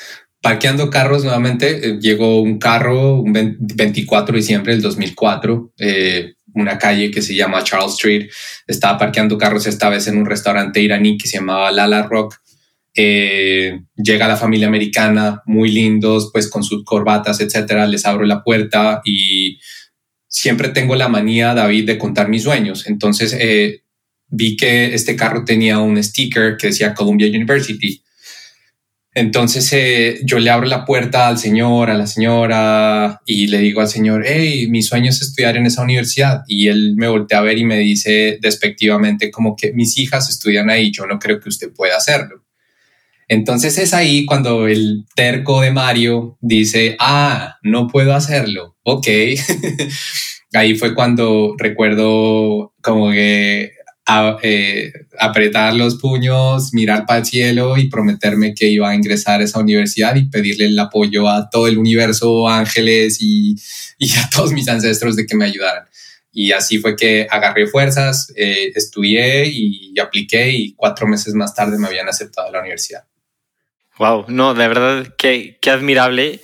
[0.41, 6.77] Parqueando carros nuevamente, eh, llegó un carro un 24 de diciembre del 2004, eh, una
[6.77, 8.31] calle que se llama Charles Street.
[8.65, 12.37] Estaba parqueando carros esta vez en un restaurante iraní que se llamaba Lala Rock.
[12.93, 17.87] Llega la familia americana, muy lindos, pues con sus corbatas, etcétera.
[17.87, 19.59] Les abro la puerta y
[20.31, 22.87] siempre tengo la manía, David, de contar mis sueños.
[22.87, 23.83] Entonces eh,
[24.29, 28.01] vi que este carro tenía un sticker que decía Columbia University.
[29.13, 33.81] Entonces eh, yo le abro la puerta al señor, a la señora y le digo
[33.81, 36.43] al señor, hey, mi sueño es estudiar en esa universidad.
[36.47, 40.69] Y él me voltea a ver y me dice despectivamente como que mis hijas estudian
[40.69, 42.40] ahí, yo no creo que usted pueda hacerlo.
[43.31, 48.75] Entonces es ahí cuando el terco de Mario dice, ah, no puedo hacerlo.
[48.83, 49.07] Ok.
[50.53, 53.71] ahí fue cuando recuerdo como que
[54.43, 59.45] eh, apretar los puños, mirar para el cielo y prometerme que iba a ingresar a
[59.45, 63.55] esa universidad y pedirle el apoyo a todo el universo, ángeles y,
[64.17, 65.85] a todos mis ancestros de que me ayudaran.
[66.33, 71.77] Y así fue que agarré fuerzas, eh, estudié y apliqué y cuatro meses más tarde
[71.77, 73.05] me habían aceptado a la universidad.
[74.01, 76.41] Wow, no, de verdad, qué, admirable.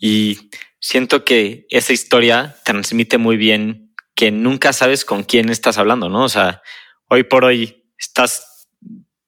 [0.00, 0.48] Y
[0.80, 6.24] siento que esa historia transmite muy bien que nunca sabes con quién estás hablando, ¿no?
[6.24, 6.62] O sea,
[7.10, 8.70] hoy por hoy estás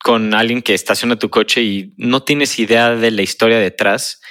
[0.03, 4.23] con alguien que estaciona tu coche y no tienes idea de la historia detrás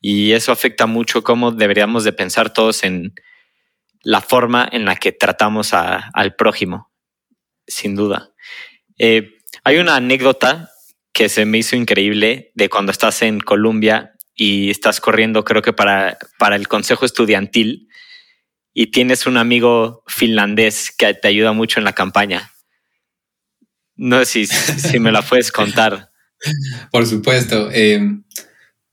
[0.00, 3.14] y eso afecta mucho cómo deberíamos de pensar todos en
[4.02, 6.90] la forma en la que tratamos al prójimo,
[7.68, 8.32] sin duda.
[8.98, 10.72] Eh, hay una anécdota
[11.20, 15.74] que se me hizo increíble de cuando estás en Colombia y estás corriendo, creo que
[15.74, 17.90] para, para el consejo estudiantil.
[18.72, 22.50] y tienes un amigo finlandés que te ayuda mucho en la campaña.
[23.96, 26.10] No sé si, si me la puedes contar.
[26.90, 27.70] Por supuesto.
[27.70, 28.24] Em,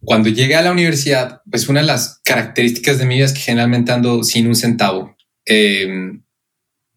[0.02, 3.40] cuando llegué a la universidad, pues una de las características de mi vida es que
[3.40, 5.16] generalmente ando sin un centavo.
[5.46, 6.26] Em,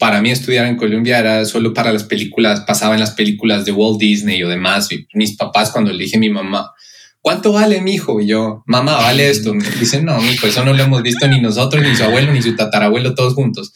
[0.01, 3.73] para mí estudiar en Colombia era solo para las películas, pasaba en las películas de
[3.73, 4.89] Walt Disney o demás.
[5.13, 6.73] Mis papás cuando le dije a mi mamá,
[7.21, 8.19] ¿cuánto vale mi hijo?
[8.19, 9.53] Y yo, mamá, vale esto.
[9.53, 12.41] Me dicen, no, hijo, eso no lo hemos visto ni nosotros, ni su abuelo, ni
[12.41, 13.75] su tatarabuelo, todos juntos.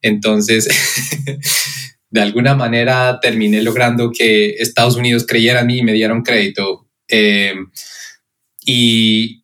[0.00, 0.68] Entonces,
[2.10, 6.86] de alguna manera terminé logrando que Estados Unidos creyera en mí y me dieron crédito.
[7.08, 7.54] Eh,
[8.64, 9.42] y,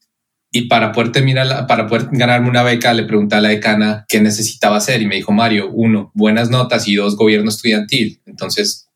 [0.57, 4.21] y, para poder terminar, para poder ganarme una beca, le pregunté a la decana qué
[4.21, 8.21] necesitaba hacer y me dijo, Mario, uno, buenas notas y dos, gobierno estudiantil.
[8.25, 8.89] Entonces,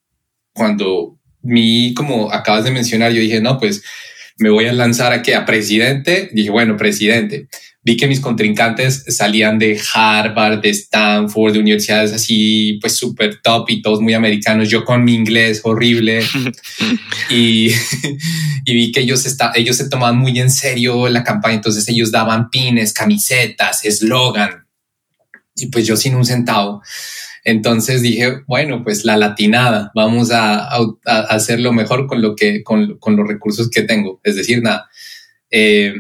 [0.55, 3.83] cuando mi, como acabas de mencionar, yo dije, no, pues
[4.39, 6.31] me voy a lanzar a que a presidente.
[6.33, 7.49] Dije, bueno, presidente.
[7.89, 13.71] Vi que mis contrincantes salían de Harvard, de Stanford, de universidades así, pues súper top
[13.71, 14.69] y todos muy americanos.
[14.69, 16.21] Yo con mi inglés horrible
[17.31, 17.71] y,
[18.67, 21.55] y, vi que ellos, está, ellos se tomaban muy en serio la campaña.
[21.55, 24.67] Entonces ellos daban pines, camisetas, eslogan
[25.57, 26.83] y pues yo sin un centavo.
[27.43, 30.69] Entonces dije, bueno, pues la latinada, vamos a,
[31.07, 34.21] hacerlo mejor con lo que, con, los recursos que tengo.
[34.25, 34.91] Es decir, nada.
[35.51, 35.95] Eh,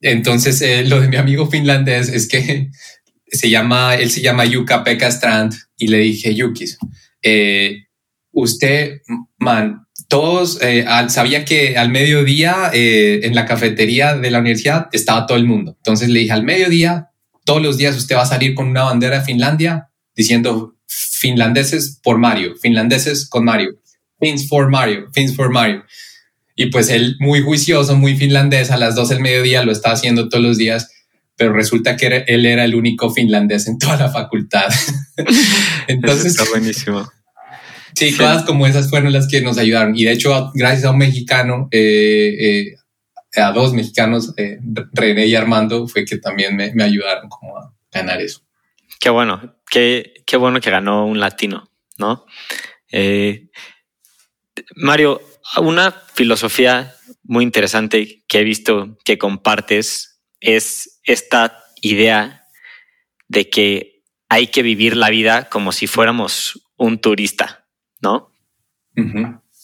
[0.00, 2.70] entonces, eh, lo de mi amigo finlandés es que
[3.28, 6.78] se llama, él se llama Yuka Pekka Strand y le dije, Yukis,
[7.22, 7.86] eh,
[8.32, 9.00] usted,
[9.38, 10.60] man, todos
[11.08, 15.74] sabía que al mediodía en la cafetería de la universidad estaba todo el mundo.
[15.78, 17.10] Entonces le dije, al mediodía,
[17.44, 22.18] todos los días usted va a salir con una bandera de Finlandia diciendo finlandeses por
[22.18, 23.80] Mario, finlandeses con Mario,
[24.18, 25.84] Fins for Mario, Fins for Mario.
[26.56, 30.28] Y pues él muy juicioso, muy finlandés, a las 12 del mediodía lo estaba haciendo
[30.28, 30.90] todos los días,
[31.36, 34.68] pero resulta que él era el único finlandés en toda la facultad.
[35.86, 36.26] Entonces...
[36.26, 37.08] está buenísimo.
[37.94, 39.96] Sí, cosas como esas fueron las que nos ayudaron.
[39.96, 42.74] Y de hecho, gracias a un mexicano, eh,
[43.36, 44.58] eh, a dos mexicanos, eh,
[44.92, 48.42] René y Armando, fue que también me, me ayudaron como a ganar eso.
[49.00, 52.26] Qué bueno, qué, qué bueno que ganó un latino, ¿no?
[52.90, 53.48] Eh,
[54.76, 55.20] Mario,
[55.58, 62.44] una filosofía muy interesante que he visto que compartes es esta idea
[63.28, 67.66] de que hay que vivir la vida como si fuéramos un turista,
[68.00, 68.32] ¿no?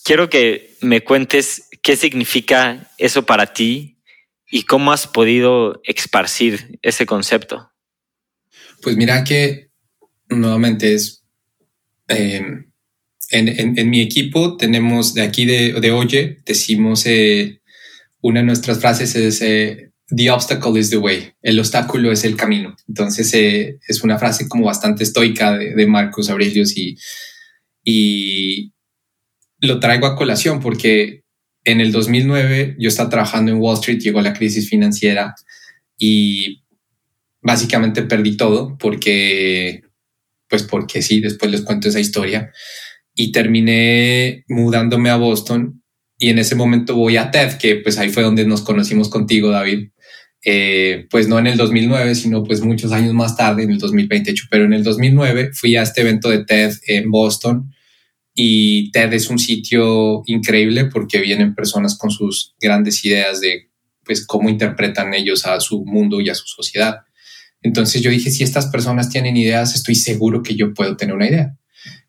[0.05, 4.03] Quiero que me cuentes qué significa eso para ti
[4.51, 7.73] y cómo has podido esparcir ese concepto.
[8.83, 9.71] Pues mira que
[10.29, 11.25] nuevamente es
[12.09, 12.67] eh,
[13.33, 17.61] en, mi equipo tenemos de aquí de, de Oye, decimos eh,
[18.21, 22.37] una de nuestras frases es eh, The obstacle is the way, el obstáculo es el
[22.37, 22.77] camino.
[22.87, 26.97] Entonces es una frase como bastante estoica de, de Marcos Aurelius y,
[27.83, 28.73] y
[29.61, 31.23] lo traigo a colación porque
[31.65, 35.35] en el 2009 yo estaba trabajando en Wall Street, llegó la crisis financiera
[35.97, 36.63] y
[37.41, 39.83] básicamente perdí todo porque,
[40.49, 42.53] pues porque sí, después les cuento esa historia.
[43.15, 45.83] Y terminé mudándome a Boston
[46.19, 49.51] y en ese momento voy a TED, que pues ahí fue donde nos conocimos contigo,
[49.51, 49.89] David.
[50.45, 54.45] Eh, pues no en el 2009, sino pues muchos años más tarde, en el 2028,
[54.51, 57.73] pero en el 2009 fui a este evento de TED en Boston
[58.35, 63.71] y TED es un sitio increíble porque vienen personas con sus grandes ideas de
[64.05, 67.01] pues cómo interpretan ellos a su mundo y a su sociedad.
[67.63, 71.29] Entonces yo dije, si estas personas tienen ideas, estoy seguro que yo puedo tener una
[71.29, 71.57] idea.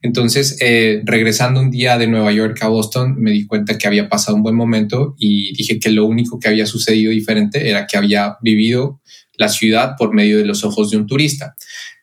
[0.01, 4.09] Entonces, eh, regresando un día de Nueva York a Boston, me di cuenta que había
[4.09, 7.97] pasado un buen momento y dije que lo único que había sucedido diferente era que
[7.97, 9.01] había vivido
[9.37, 11.55] la ciudad por medio de los ojos de un turista.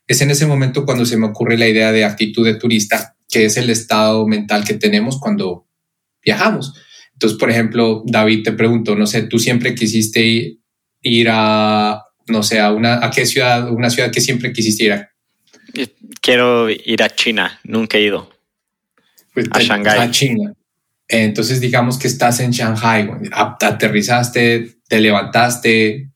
[0.06, 3.44] Es en ese momento cuando se me ocurre la idea de actitud de turista, que
[3.44, 5.66] es el estado mental que tenemos cuando
[6.24, 6.74] viajamos.
[7.12, 10.58] Entonces, por ejemplo, David, te pregunto, no sé, tú siempre quisiste
[11.02, 14.92] ir a no sé, a, una, a qué ciudad, una ciudad que siempre quisiste ir
[14.92, 15.09] a?
[16.20, 18.30] Quiero ir a China, nunca he ido.
[19.34, 19.98] Pues a Shanghái.
[19.98, 20.52] A China.
[21.08, 26.10] Entonces digamos que estás en Shanghai, aterrizaste, te levantaste,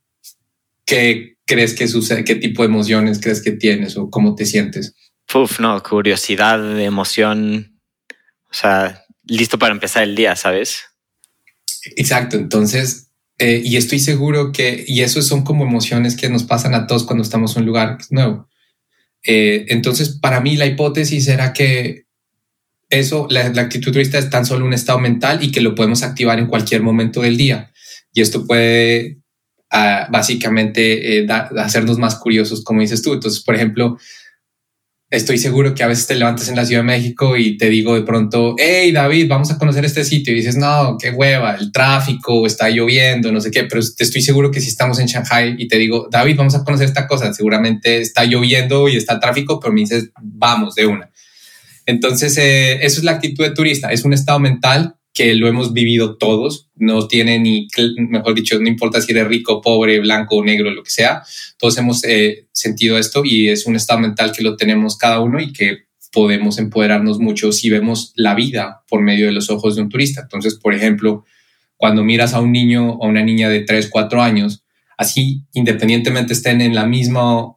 [0.84, 2.24] ¿qué crees que sucede?
[2.24, 4.94] ¿Qué tipo de emociones crees que tienes o cómo te sientes?
[5.34, 7.80] Uf, no, curiosidad, emoción,
[8.50, 10.84] o sea, listo para empezar el día, ¿sabes?
[11.96, 13.04] Exacto, entonces
[13.38, 17.04] eh, y estoy seguro que, y eso son como emociones que nos pasan a todos
[17.04, 18.48] cuando estamos en un lugar nuevo.
[19.24, 22.04] Eh, entonces, para mí la hipótesis era que
[22.90, 26.38] eso, la, actitud turista es tan solo un estado mental y que lo podemos activar
[26.38, 27.72] en cualquier momento del día.
[28.12, 29.18] Y esto puede
[30.10, 31.26] básicamente eh,
[31.58, 33.12] hacernos más curiosos, como dices tú.
[33.12, 33.98] Entonces, por ejemplo,
[35.14, 37.94] estoy seguro que a veces te levantas en la Ciudad de México y te digo
[37.94, 40.32] de pronto, hey David, vamos a conocer este sitio.
[40.32, 44.22] Y dices, no, qué hueva, el tráfico, está lloviendo, no sé qué, pero te estoy
[44.22, 47.32] seguro que si estamos en Shanghai y te digo, David, vamos a conocer esta cosa,
[47.32, 51.10] seguramente está lloviendo y está tráfico, pero me dices, vamos de una.
[51.86, 55.72] Entonces, eh, eso es la actitud de turista, es un estado mental que lo hemos
[55.72, 60.72] vivido todos, no tiene ni, mejor dicho, no importa si eres rico, pobre, blanco, negro,
[60.72, 61.22] lo que sea,
[61.56, 65.40] todos hemos eh, sentido esto y es un estado mental que lo tenemos cada uno
[65.40, 69.82] y que podemos empoderarnos mucho si vemos la vida por medio de los ojos de
[69.82, 70.22] un turista.
[70.22, 71.24] Entonces, por ejemplo,
[71.76, 74.64] cuando miras a un niño o una niña de 3, 4 años,
[74.96, 77.53] así independientemente estén en la misma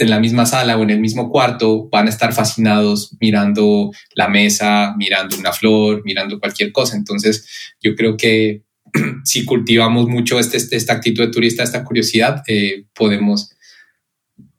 [0.00, 4.28] en la misma sala o en el mismo cuarto van a estar fascinados mirando la
[4.28, 6.96] mesa, mirando una flor, mirando cualquier cosa.
[6.96, 8.62] Entonces, yo creo que
[9.24, 13.56] si cultivamos mucho este, este, esta actitud de turista, esta curiosidad, eh, podemos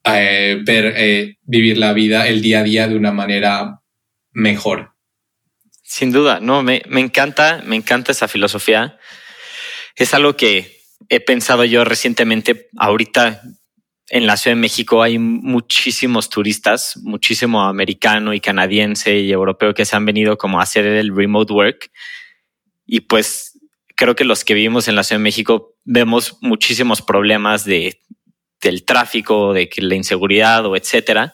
[0.04, 3.82] eh, ver, eh, vivir la vida, el día a día de una manera
[4.32, 4.94] mejor.
[5.84, 8.98] Sin duda, no, me, me encanta, me encanta esa filosofía.
[9.96, 13.42] Es algo que he pensado yo recientemente, ahorita
[14.14, 19.86] en la Ciudad de México hay muchísimos turistas, muchísimo americano y canadiense y europeo que
[19.86, 21.92] se han venido como a hacer el remote work.
[22.86, 23.58] Y pues
[23.96, 28.02] creo que los que vivimos en la Ciudad de México vemos muchísimos problemas de,
[28.60, 31.34] del tráfico, de la inseguridad o etcétera.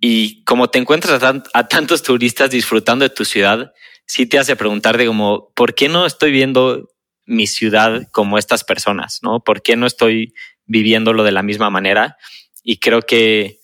[0.00, 3.72] Y como te encuentras a, tantos turistas disfrutando de tu ciudad,
[4.06, 6.90] sí te hace preguntar de como, ¿por qué no estoy viendo
[7.26, 9.20] mi ciudad como estas personas?
[9.22, 9.38] ¿No?
[9.38, 10.34] ¿Por qué no estoy
[10.70, 12.16] viviéndolo de la misma manera.
[12.62, 13.58] Y creo que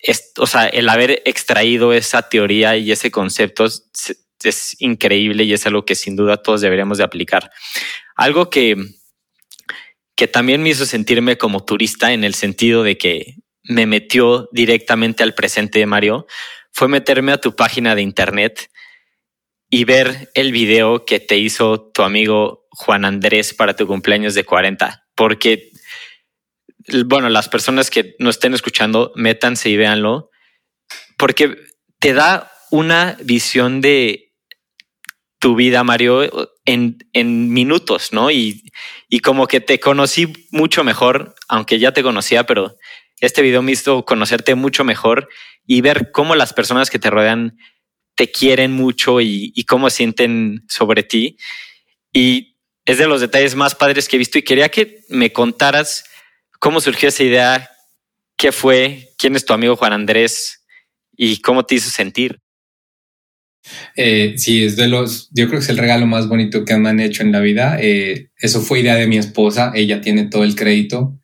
[0.00, 5.64] es, o sea, el haber extraído esa teoría y ese concepto es, increíble y es
[5.66, 7.50] algo que sin duda todos deberíamos de aplicar.
[8.16, 8.76] Algo que,
[10.14, 15.22] que también me hizo sentirme como turista en el sentido de que me metió directamente
[15.22, 16.26] al presente de Mario
[16.72, 18.68] fue meterme a tu página de internet
[19.70, 24.44] y ver el video que te hizo tu amigo Juan Andrés para tu cumpleaños de
[24.44, 25.70] 40 porque,
[27.06, 30.30] bueno, las personas que no estén escuchando, métanse y véanlo,
[31.16, 31.56] porque
[31.98, 34.32] te da una visión de
[35.38, 38.30] tu vida, Mario, en, en minutos, ¿no?
[38.30, 38.62] Y,
[39.08, 42.76] y como que te conocí mucho mejor, aunque ya te conocía, pero
[43.20, 45.28] este video me hizo conocerte mucho mejor
[45.66, 47.58] y ver cómo las personas que te rodean
[48.14, 51.36] te quieren mucho y, y cómo sienten sobre ti.
[52.12, 52.51] Y
[52.84, 56.04] es de los detalles más padres que he visto y quería que me contaras
[56.58, 57.70] cómo surgió esa idea,
[58.36, 60.64] qué fue, quién es tu amigo Juan Andrés
[61.16, 62.40] y cómo te hizo sentir.
[63.96, 66.88] Eh, sí, es de los, yo creo que es el regalo más bonito que me
[66.88, 67.78] han hecho en la vida.
[67.80, 71.18] Eh, eso fue idea de mi esposa, ella tiene todo el crédito.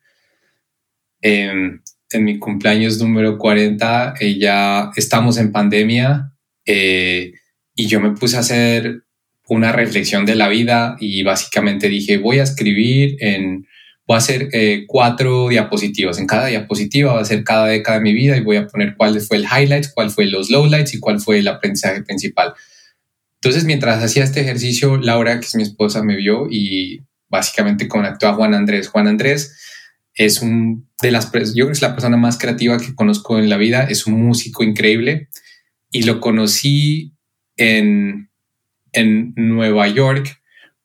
[1.21, 1.81] Em,
[2.11, 6.33] en mi cumpleaños número 40, ella, estamos en pandemia
[6.65, 7.33] eh,
[7.75, 9.03] y yo me puse a hacer
[9.49, 13.67] una reflexión de la vida y básicamente dije, voy a escribir en,
[14.07, 16.19] voy a hacer eh, cuatro diapositivas.
[16.19, 18.95] En cada diapositiva va a ser cada década de mi vida y voy a poner
[18.95, 22.53] cuál fue el highlights, cuál fue los lowlights y cuál fue el aprendizaje principal.
[23.41, 28.27] Entonces, mientras hacía este ejercicio, Laura, que es mi esposa, me vio y básicamente conectó
[28.27, 28.87] a Juan Andrés.
[28.87, 29.55] Juan Andrés
[30.13, 33.49] es un de las, yo creo que es la persona más creativa que conozco en
[33.49, 35.29] la vida, es un músico increíble
[35.91, 37.13] y lo conocí
[37.55, 38.28] en
[38.93, 40.39] en Nueva York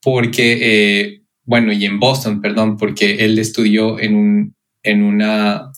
[0.04, 5.72] porque, eh, bueno, y en Boston, perdón, porque él estudió en, un, en una,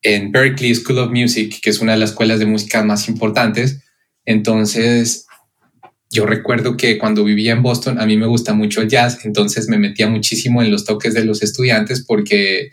[0.00, 3.84] en Berkeley School of Music, que es una de las escuelas de música más importantes.
[4.24, 5.26] Entonces,
[6.10, 9.68] yo recuerdo que cuando vivía en Boston, a mí me gusta mucho el jazz, entonces
[9.68, 12.70] me metía muchísimo en los toques de los estudiantes porque,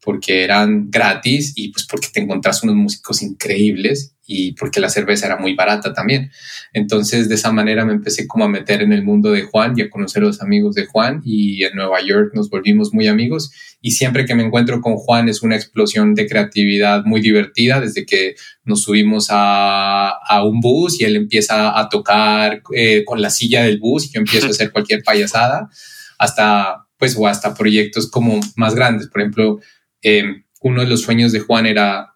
[0.00, 5.26] porque eran gratis y pues porque te encontrás unos músicos increíbles y porque la cerveza
[5.26, 6.30] era muy barata también.
[6.72, 9.82] Entonces, de esa manera me empecé como a meter en el mundo de Juan y
[9.82, 13.52] a conocer a los amigos de Juan y en Nueva York nos volvimos muy amigos
[13.80, 18.04] y siempre que me encuentro con Juan es una explosión de creatividad muy divertida desde
[18.04, 23.62] que nos subimos a, un bus y él empieza a tocar eh, con la silla
[23.62, 25.70] del bus y yo empiezo a hacer cualquier payasada
[26.18, 29.08] hasta pues o hasta proyectos como más grandes.
[29.08, 29.60] Por ejemplo,
[30.02, 30.24] eh,
[30.62, 32.15] uno de los sueños de Juan era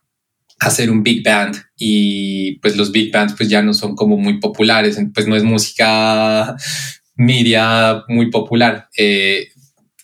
[0.61, 4.39] hacer un big band y pues los big bands pues ya no son como muy
[4.39, 6.55] populares, pues no es música
[7.17, 8.89] media muy popular.
[8.97, 9.49] Eh,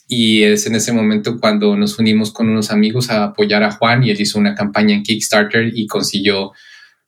[0.09, 4.03] y es en ese momento cuando nos unimos con unos amigos a apoyar a Juan
[4.03, 6.53] y él hizo una campaña en Kickstarter y consiguió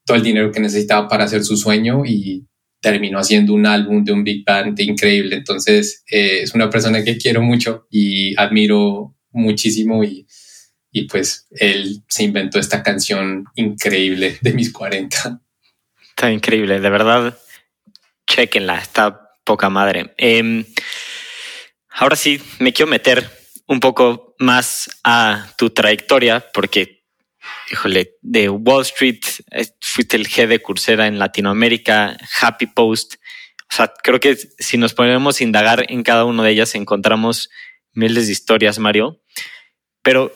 [0.04, 2.46] todo el dinero que necesitaba para hacer su sueño y
[2.80, 5.36] terminó haciendo un álbum de un big band increíble.
[5.36, 10.26] Entonces eh, es una persona que quiero mucho y admiro muchísimo y,
[10.98, 15.40] y pues él se inventó esta canción increíble de mis 40.
[16.08, 17.38] Está increíble, de verdad.
[18.26, 20.14] Chequenla, está poca madre.
[20.16, 20.64] Em,
[21.90, 23.30] ahora sí, me quiero meter
[23.66, 26.98] un poco más a tu trayectoria porque
[27.70, 29.20] híjole, de Wall Street,
[29.50, 33.14] eh, fuiste el G de Coursera en Latinoamérica, Happy Post.
[33.70, 37.50] O sea, creo que si nos ponemos a indagar en cada una de ellas, encontramos
[37.92, 39.20] miles de historias, Mario.
[40.02, 40.32] Pero,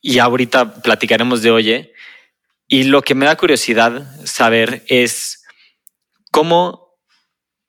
[0.00, 1.92] y ahorita platicaremos de Oye.
[2.66, 5.42] Y lo que me da curiosidad saber es
[6.30, 6.96] cómo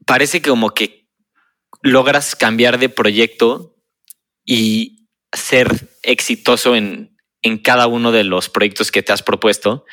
[0.06, 1.10] parece que como que
[1.82, 3.76] logras cambiar de proyecto
[4.46, 7.12] y ser exitoso en
[7.42, 9.86] en cada uno de los proyectos que te has propuesto.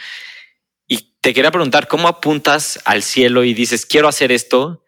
[0.86, 4.84] Y te quería preguntar, ¿cómo apuntas al cielo y dices, quiero hacer esto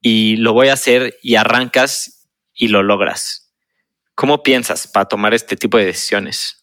[0.00, 3.54] y lo voy a hacer y arrancas y lo logras?
[4.14, 6.61] ¿Cómo piensas para tomar este tipo de decisiones?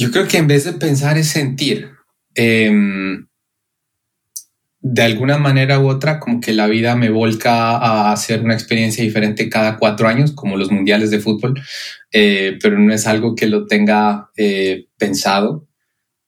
[0.00, 1.90] Yo creo que en vez de pensar es sentir.
[2.34, 3.26] Em,
[4.80, 9.04] de alguna manera u otra, como que la vida me volca a hacer una experiencia
[9.04, 11.60] diferente cada cuatro años, como los mundiales de fútbol,
[12.12, 15.68] eh, pero no es algo que lo tenga eh, pensado,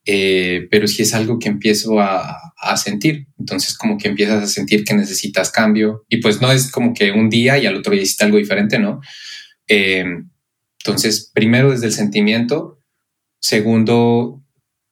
[0.05, 2.39] eh, pero sí es algo que empiezo a,
[2.77, 3.25] sentir.
[3.39, 7.11] Entonces, como que empiezas a sentir que necesitas cambio y pues no es como que
[7.11, 9.01] un día y al otro día hiciste algo diferente, ¿no?
[9.67, 12.72] entonces, primero desde el sentimiento,
[13.43, 14.41] segundo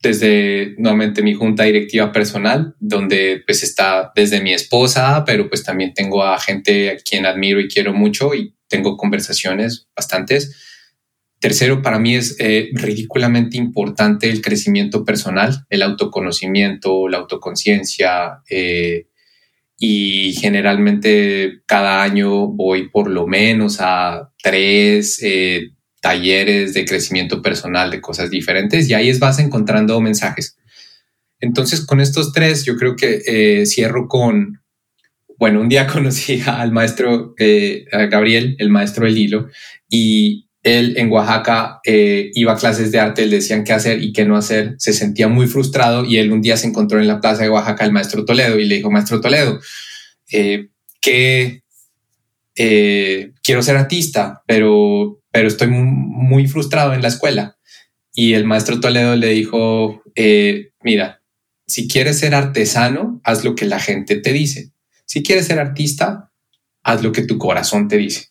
[0.02, 5.94] desde nuevamente mi junta directiva personal, donde pues está desde mi esposa, pero pues también
[5.94, 10.58] tengo a gente a quien admiro y quiero mucho y tengo conversaciones bastantes.
[11.40, 18.42] Tercero, para mí es eh, ridículamente importante el crecimiento personal, el autoconocimiento, la autoconciencia.
[18.50, 19.08] Eh,
[19.84, 25.72] y generalmente cada año voy por lo menos a tres, eh,
[26.02, 30.58] talleres de crecimiento personal, de cosas diferentes, y ahí es vas encontrando mensajes.
[31.40, 34.62] Entonces, con estos tres, yo creo que eh, cierro con,
[35.38, 39.48] bueno, un día conocí al maestro eh, Gabriel, el maestro del hilo,
[39.88, 44.12] y él en Oaxaca eh, iba a clases de arte, le decían qué hacer y
[44.12, 47.20] qué no hacer, se sentía muy frustrado y él un día se encontró en la
[47.20, 49.60] plaza de Oaxaca el maestro Toledo y le dijo, maestro Toledo,
[51.02, 51.64] que
[52.54, 57.58] quiero ser artista, pero pero estoy muy frustrado en la escuela.
[58.14, 61.22] Y el maestro Toledo le dijo, eh, mira,
[61.66, 64.72] si quieres ser artesano, haz lo que la gente te dice.
[65.06, 66.32] Si quieres ser artista,
[66.84, 68.28] haz lo que tu corazón te dice.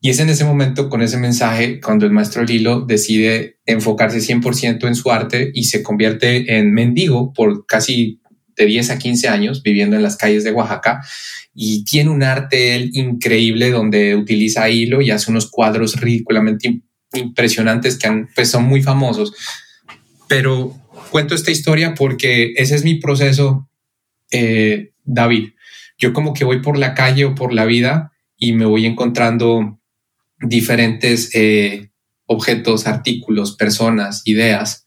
[0.00, 4.86] Y es en ese momento, con ese mensaje, cuando el maestro Lilo decide enfocarse 100%
[4.86, 8.20] en su arte y se convierte en mendigo por casi
[8.56, 11.00] de 10 a 15 años viviendo en las calles de Oaxaca
[11.54, 16.82] y tiene un arte él increíble donde utiliza hilo y hace unos cuadros ridículamente
[17.12, 19.32] impresionantes que han, pues son muy famosos.
[20.28, 20.74] Pero
[21.10, 23.68] cuento esta historia porque ese es mi proceso,
[24.32, 25.50] eh, David.
[25.96, 29.80] Yo como que voy por la calle o por la vida y me voy encontrando
[30.40, 31.90] diferentes eh,
[32.26, 34.83] objetos, artículos, personas, ideas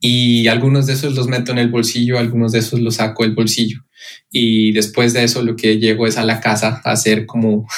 [0.00, 3.34] y algunos de esos los meto en el bolsillo, algunos de esos los saco del
[3.34, 3.84] bolsillo.
[4.30, 7.68] Y después de eso lo que llego es a la casa a hacer como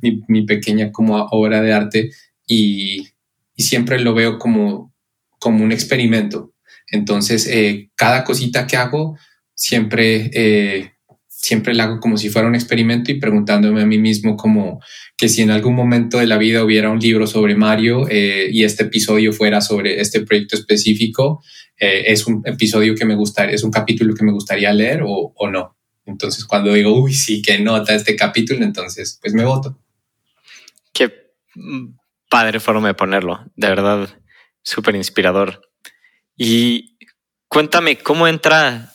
[0.28, 2.10] mi, pequeña como obra de arte
[2.46, 3.08] y,
[3.56, 4.92] siempre lo veo como,
[5.38, 6.52] como un experimento.
[6.88, 9.16] Entonces, eh, cada cosita que hago,
[9.54, 10.91] siempre eh,
[11.42, 14.80] siempre la hago como si fuera un experimento y preguntándome a mí mismo como
[15.16, 18.62] que si en algún momento de la vida hubiera un libro sobre Mario eh, y
[18.62, 21.42] este episodio fuera sobre este proyecto específico,
[21.76, 25.32] eh, es un episodio que me gustaría, es un capítulo que me gustaría leer o,
[25.34, 25.76] o no.
[26.06, 29.76] Entonces cuando digo, uy, sí, que nota este capítulo, entonces pues me voto.
[30.92, 31.32] Qué
[32.30, 34.08] padre forma de ponerlo, de verdad,
[34.62, 35.60] súper inspirador.
[36.36, 36.98] Y
[37.48, 38.92] cuéntame, ¿cómo entra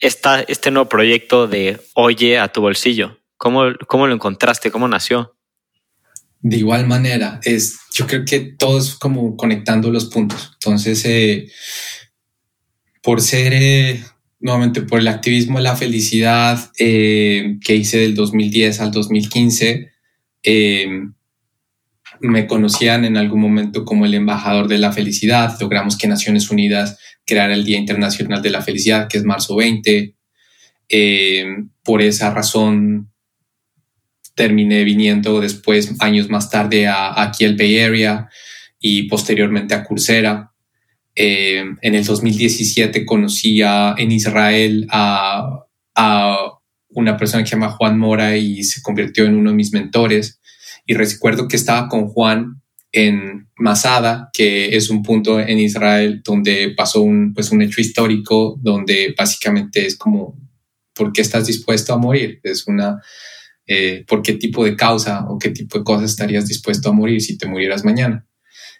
[0.00, 3.18] este nuevo proyecto de Oye a tu bolsillo?
[3.36, 4.70] ¿Cómo, ¿Cómo lo encontraste?
[4.70, 5.34] ¿Cómo nació?
[6.40, 10.50] De igual manera, es, yo creo que todos como conectando los puntos.
[10.54, 11.50] Entonces, eh,
[13.02, 14.04] por ser, eh,
[14.38, 19.92] nuevamente, por el activismo de la felicidad eh, que hice del 2010 al 2015,
[22.20, 25.56] me conocían en algún momento como el embajador de la felicidad.
[25.60, 30.14] Logramos que Naciones Unidas creara el Día Internacional de la Felicidad, que es marzo 20.
[30.88, 31.46] Eh,
[31.84, 33.12] por esa razón
[34.34, 38.28] terminé viniendo después, años más tarde, a, aquí al Bay Area
[38.80, 40.52] y posteriormente a Coursera.
[41.14, 45.66] Eh, en el 2017 conocí en Israel a,
[45.96, 46.36] a
[46.88, 50.40] una persona que se llama Juan Mora y se convirtió en uno de mis mentores.
[50.86, 52.62] Y recuerdo que estaba con Juan
[52.92, 58.58] en Masada, que es un punto en Israel donde pasó un, pues un hecho histórico,
[58.62, 60.38] donde básicamente es como,
[60.94, 62.40] ¿por qué estás dispuesto a morir?
[62.42, 63.00] Es una,
[63.66, 67.20] eh, ¿por qué tipo de causa o qué tipo de cosas estarías dispuesto a morir
[67.20, 68.26] si te murieras mañana?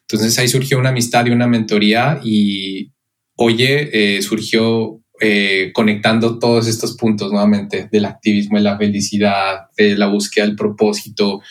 [0.03, 2.93] Entonces ahí surgió una amistad y una mentoría y,
[3.37, 9.97] oye, eh, surgió eh, conectando todos estos puntos nuevamente del activismo, de la felicidad, de
[9.97, 11.43] la búsqueda del propósito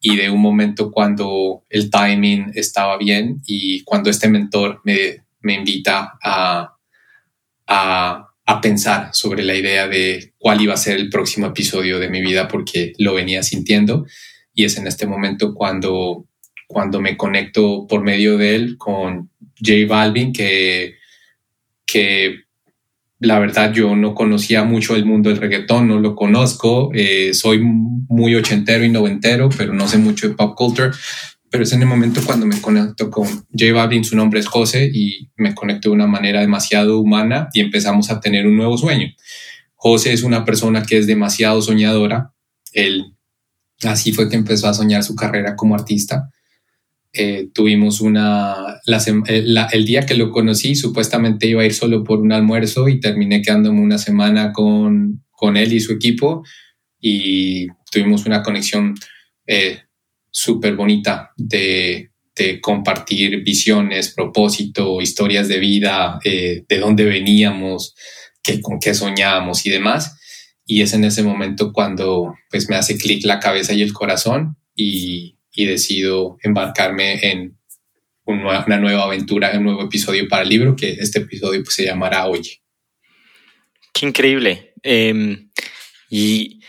[0.00, 5.54] y de un momento cuando el timing estaba bien y cuando este mentor me, me
[5.54, 6.76] invita a,
[7.66, 12.10] a, a pensar sobre la idea de cuál iba a ser el próximo episodio de
[12.10, 14.06] mi vida porque lo venía sintiendo.
[14.54, 16.26] Y es en este momento cuando
[16.66, 20.96] cuando me conecto por medio de él con J Balvin, que,
[21.86, 22.45] que
[23.18, 27.60] la verdad yo no conocía mucho el mundo del reggaetón, no lo conozco, eh, soy
[27.62, 30.90] muy ochentero y noventero, pero no sé mucho de pop culture.
[31.48, 34.90] Pero es en el momento cuando me conecto con J Balvin, su nombre es José,
[34.92, 39.08] y me conecto de una manera demasiado humana y empezamos a tener un nuevo sueño.
[39.74, 42.32] José es una persona que es demasiado soñadora.
[42.72, 43.14] Él
[43.84, 46.30] así fue que empezó a soñar su carrera como artista.
[47.18, 52.20] Eh, tuvimos una, eh, el día que lo conocí, supuestamente iba a ir solo por
[52.20, 56.44] un almuerzo y terminé quedándome una semana con, con él y su equipo
[57.00, 58.94] y tuvimos una conexión
[59.46, 59.78] eh,
[60.30, 67.94] súper bonita de, de, compartir visiones, propósito, historias de vida, de dónde veníamos,
[68.42, 70.18] qué, con qué soñábamos y demás.
[70.66, 74.58] Y es en ese momento cuando pues me hace clic la cabeza y el corazón
[74.74, 77.58] y, y decido embarcarme en
[78.24, 82.26] una nueva aventura, un nuevo episodio para el libro, que este episodio pues, se llamará
[82.26, 82.62] Oye.
[83.92, 84.74] Qué increíble.
[84.82, 85.50] Em,
[86.10, 86.60] y,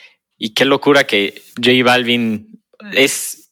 [0.55, 2.61] qué locura que J Balvin
[2.93, 3.51] es,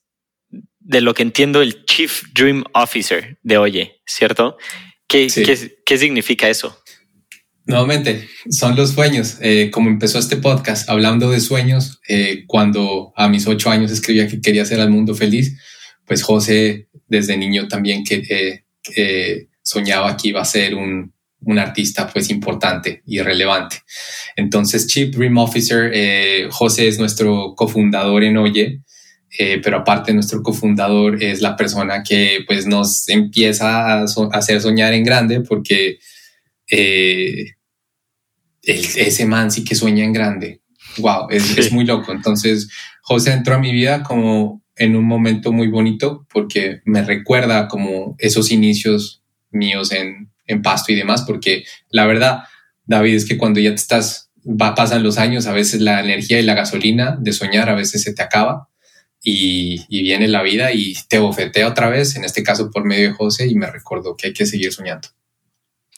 [0.80, 4.58] de lo que entiendo, el Chief Dream Officer de Oye, ¿cierto?
[5.08, 5.28] ¿Qué,
[5.86, 6.82] ¿qué significa eso?
[7.68, 9.38] Nuevamente, son los sueños.
[9.42, 14.28] Eh, como empezó este podcast hablando de sueños, eh, cuando a mis ocho años escribía
[14.28, 15.60] que quería hacer al mundo feliz,
[16.06, 18.64] pues José desde niño también que,
[18.96, 21.12] eh, soñaba que iba a ser un,
[21.42, 23.78] un, artista pues importante y relevante.
[24.36, 25.92] Entonces, Chief Dream Officer,
[26.52, 28.82] José es nuestro cofundador en Oye,
[29.64, 35.04] pero aparte nuestro cofundador es la persona que pues nos empieza a, hacer soñar en
[35.04, 35.98] grande porque
[36.70, 37.56] eh,
[38.62, 40.62] ese man sí que sueña en grande.
[40.98, 42.12] Wow, es, muy loco.
[42.12, 42.70] Entonces,
[43.02, 48.16] José entró a mi vida como en un momento muy bonito porque me recuerda como
[48.18, 52.44] esos inicios míos en, en Pasto y demás, porque la verdad,
[52.86, 56.40] David, es que cuando ya te estás, va, pasan los años, a veces la energía
[56.40, 58.70] y la gasolina de soñar a veces se te acaba
[59.22, 63.10] y, y viene la vida y te bofetea otra vez, en este caso por medio
[63.10, 65.10] de José, y me recordó que hay que seguir soñando.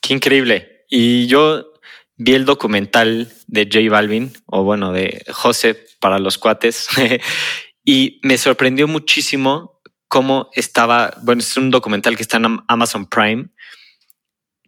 [0.07, 0.85] Qué increíble.
[0.87, 1.73] Y yo
[2.15, 6.87] vi el documental de J Balvin, o bueno, de José para los cuates,
[7.83, 13.49] y me sorprendió muchísimo cómo estaba, bueno, es un documental que está en Amazon Prime,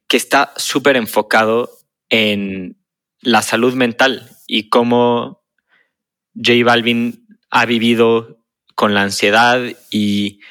[0.09, 1.71] que está súper enfocado
[2.09, 2.77] en
[3.21, 5.45] la salud mental y cómo
[6.35, 8.43] J Balvin ha vivido
[8.75, 10.41] con la ansiedad y,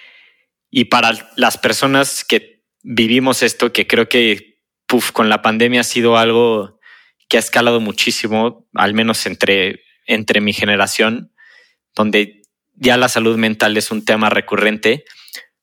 [0.71, 4.48] y para las personas que vivimos esto, que creo que
[4.89, 6.81] puff, con la pandemia ha sido algo
[7.29, 11.33] que ha escalado muchísimo, al menos entre, entre mi generación,
[11.95, 12.43] donde
[12.75, 15.05] ya la salud mental es un tema recurrente.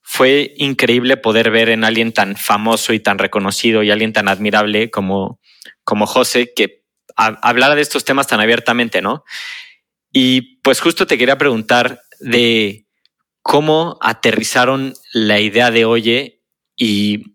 [0.02, 4.92] Fue increíble poder ver en alguien tan famoso y tan reconocido y alguien tan admirable
[4.92, 5.42] como,
[5.84, 6.84] como José que
[7.16, 9.24] hablara de estos temas tan abiertamente, ¿no?
[10.12, 12.86] Y pues justo te quería preguntar de
[13.42, 16.44] cómo aterrizaron la idea de Oye
[16.76, 17.35] y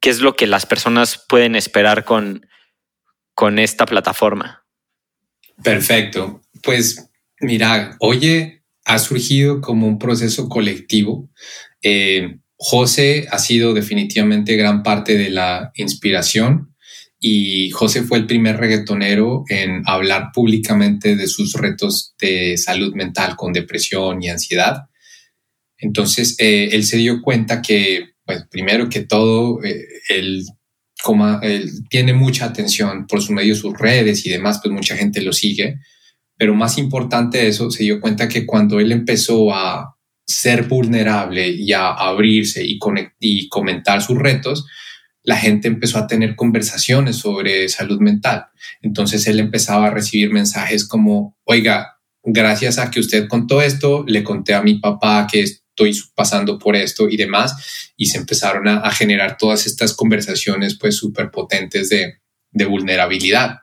[0.00, 2.46] qué es lo que las personas pueden esperar con,
[3.34, 4.64] con esta plataforma?
[5.62, 6.42] Perfecto.
[6.62, 11.30] Pues mira, Oye ha surgido como un proceso colectivo.
[11.82, 16.74] Eh, José ha sido definitivamente gran parte de la inspiración
[17.18, 23.36] y José fue el primer reggaetonero en hablar públicamente de sus retos de salud mental
[23.36, 24.84] con depresión y ansiedad.
[25.76, 30.44] Entonces, eh, él se dio cuenta que, pues, primero que todo, eh, él
[31.88, 35.78] tiene mucha atención por su medio, sus redes y demás, pues mucha gente lo sigue.
[36.36, 39.96] Pero más importante de eso, se dio cuenta que cuando él empezó a
[40.26, 42.78] ser vulnerable y a abrirse y,
[43.18, 44.66] y comentar sus retos,
[45.22, 48.46] la gente empezó a tener conversaciones sobre salud mental.
[48.80, 54.22] Entonces él empezaba a recibir mensajes como, oiga, gracias a que usted contó esto, le
[54.22, 55.44] conté a mi papá que
[55.84, 60.96] estoy pasando por esto y demás, y se empezaron a, generar todas estas conversaciones pues
[60.96, 62.16] súper potentes de,
[62.66, 63.58] vulnerabilidad.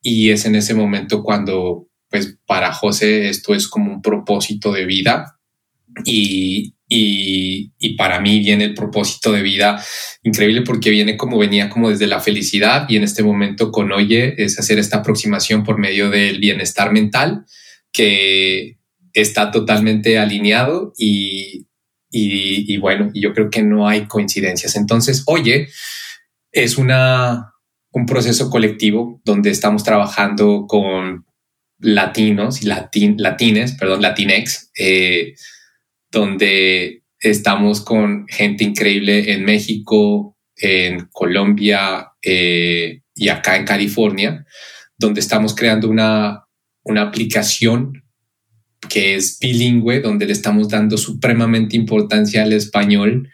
[0.00, 4.86] Y es en ese momento cuando pues para José esto es como un propósito de
[4.86, 5.40] vida
[6.04, 9.84] y, y, y, para mí viene el propósito de vida
[10.22, 14.34] increíble porque viene como venía como desde la felicidad y en este momento con Oye
[14.38, 17.44] es hacer esta aproximación por medio del bienestar mental
[17.90, 18.78] que
[19.20, 21.66] está totalmente alineado y,
[22.10, 24.76] y, bueno, yo creo que no hay coincidencias.
[24.76, 25.68] Entonces, Oye
[26.52, 27.52] es una,
[27.92, 31.26] un proceso colectivo donde estamos trabajando con
[31.78, 35.34] latinos y latin, latines, perdón, latinex, eh,
[36.10, 44.46] donde estamos con gente increíble en México, en Colombia eh, y acá en California,
[44.96, 46.46] donde estamos creando una,
[46.84, 48.05] una aplicación
[48.88, 53.30] que es bilingüe, donde le estamos dando supremamente importancia al español,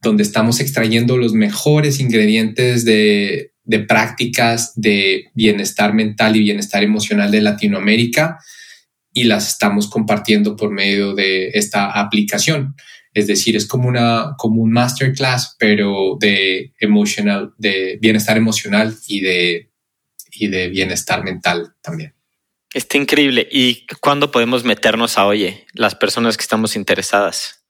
[0.00, 3.52] donde estamos extrayendo los mejores ingredientes de,
[3.88, 8.38] prácticas de bienestar mental y bienestar emocional de Latinoamérica
[9.12, 12.74] y las estamos compartiendo por medio de esta aplicación.
[13.12, 19.20] Es decir, es como una como un masterclass, pero de emotional, de bienestar emocional y
[19.20, 19.70] de
[20.38, 22.15] y de bienestar mental también.
[22.74, 23.48] Está increíble.
[23.50, 27.64] ¿Y cuándo podemos meternos a Oye, las personas que estamos interesadas?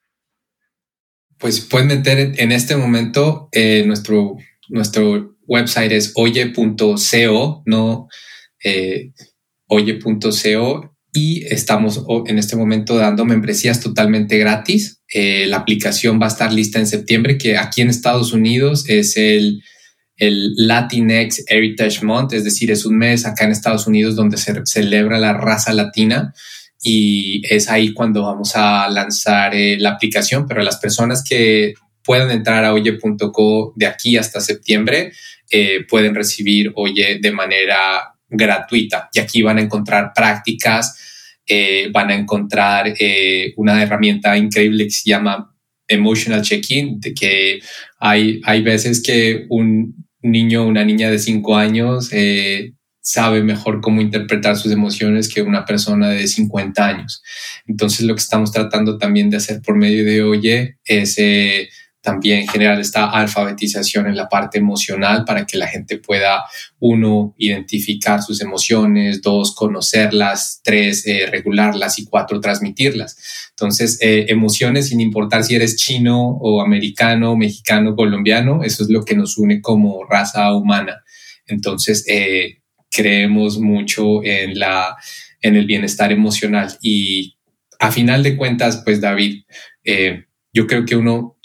[1.39, 4.37] Pues pueden meter en este momento eh, nuestro,
[4.69, 8.09] nuestro website es oye.co, no
[8.65, 9.13] eh,
[9.67, 15.01] oye.co y estamos en este momento dando membresías totalmente gratis.
[15.13, 19.17] Eh, la aplicación va a estar lista en septiembre, que aquí en Estados Unidos es
[19.17, 19.63] el,
[20.17, 24.55] el Latinx Heritage Month, es decir, es un mes acá en Estados Unidos donde se
[24.65, 26.33] celebra la raza latina
[26.83, 32.31] y es ahí cuando vamos a lanzar eh, la aplicación, pero las personas que puedan
[32.31, 35.13] entrar a oye.co de aquí hasta septiembre
[35.51, 39.09] eh, pueden recibir Oye de manera gratuita.
[39.13, 41.03] Y aquí van a encontrar prácticas
[41.49, 42.93] eh, van a encontrar
[43.57, 45.55] una herramienta increíble que se llama
[45.87, 47.61] Emotional Check-in, de que
[48.01, 53.81] hay, hay veces que un niño o una niña de cinco años eh, sabe mejor
[53.81, 57.23] cómo interpretar sus emociones que una persona de 50 años.
[57.67, 61.17] Entonces lo que estamos tratando también de hacer por medio de Oye es
[62.07, 66.45] también generar esta alfabetización en la parte emocional para que la gente pueda,
[66.79, 73.49] uno, identificar sus emociones, dos, conocerlas, tres, eh, regularlas y cuatro, transmitirlas.
[73.51, 79.05] Entonces, eh, emociones sin importar si eres chino o americano, mexicano, colombiano, eso es lo
[79.05, 81.03] que nos une como raza humana.
[81.49, 84.97] Entonces, eh, creemos mucho en, la,
[85.43, 87.37] en el bienestar emocional y
[87.81, 89.43] a final de cuentas, pues David,
[90.53, 91.36] yo creo que uno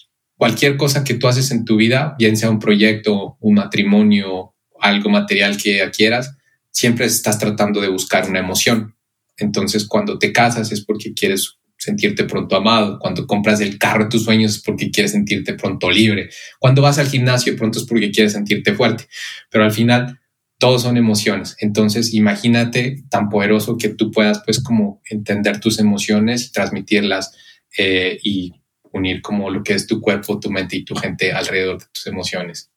[0.42, 5.12] cualquier cosa que tú haces en tu vida, bien sea un proyecto, un matrimonio, algo
[5.12, 6.36] material que quieras,
[6.72, 8.96] siempre estás tratando de buscar una emoción.
[9.38, 12.98] Entonces, cuando te casas es porque quieres sentirte pronto amado.
[12.98, 16.32] Cuando compras el carro de tus sueños es porque quieres sentirte pronto libre.
[16.58, 19.06] Cuando vas al gimnasio pronto es porque quieres sentirte fuerte.
[19.52, 20.22] Pero al final,
[20.58, 21.56] todos son emociones.
[21.60, 27.32] Entonces, imagínate tan poderoso que tú puedas, pues, como entender tus emociones transmitirlas
[27.78, 28.61] eh, y
[28.94, 32.08] unir como lo que es tu cuerpo, tu mente y tu gente alrededor de tus
[32.08, 32.72] emociones.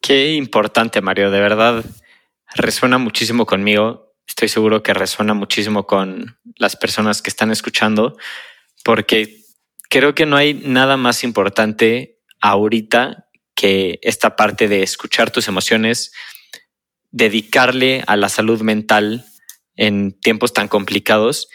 [0.00, 1.84] Qué importante, Mario, de verdad
[2.54, 4.14] resuena muchísimo conmigo.
[4.26, 8.16] Estoy seguro que resuena muchísimo con las personas que están escuchando,
[8.84, 9.42] porque
[9.88, 16.12] creo que no hay nada más importante ahorita que esta parte de escuchar tus emociones,
[17.10, 19.24] dedicarle a la salud mental
[19.74, 21.48] en tiempos tan complicados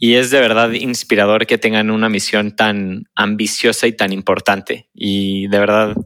[0.00, 4.88] y es de verdad inspirador que tengan una misión tan ambiciosa y tan importante.
[4.94, 5.96] Y de verdad,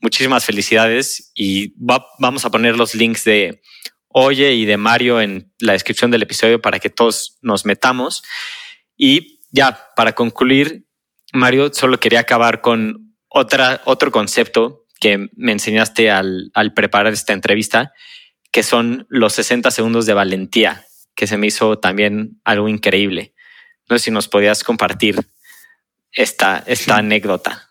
[0.00, 1.32] muchísimas felicidades.
[1.34, 3.60] Y vamos a poner los links de
[4.06, 8.22] Oye y de Mario en la descripción del episodio para que todos nos metamos.
[8.96, 10.86] Y ya, para concluir,
[11.32, 17.32] Mario, solo quería acabar con otra, otro concepto que me enseñaste al, al preparar esta
[17.32, 17.92] entrevista,
[18.52, 23.34] que son los 60 segundos de valentía que se me hizo también algo increíble.
[23.88, 25.20] No sé si nos podías compartir
[26.12, 27.70] esta, esta anécdota.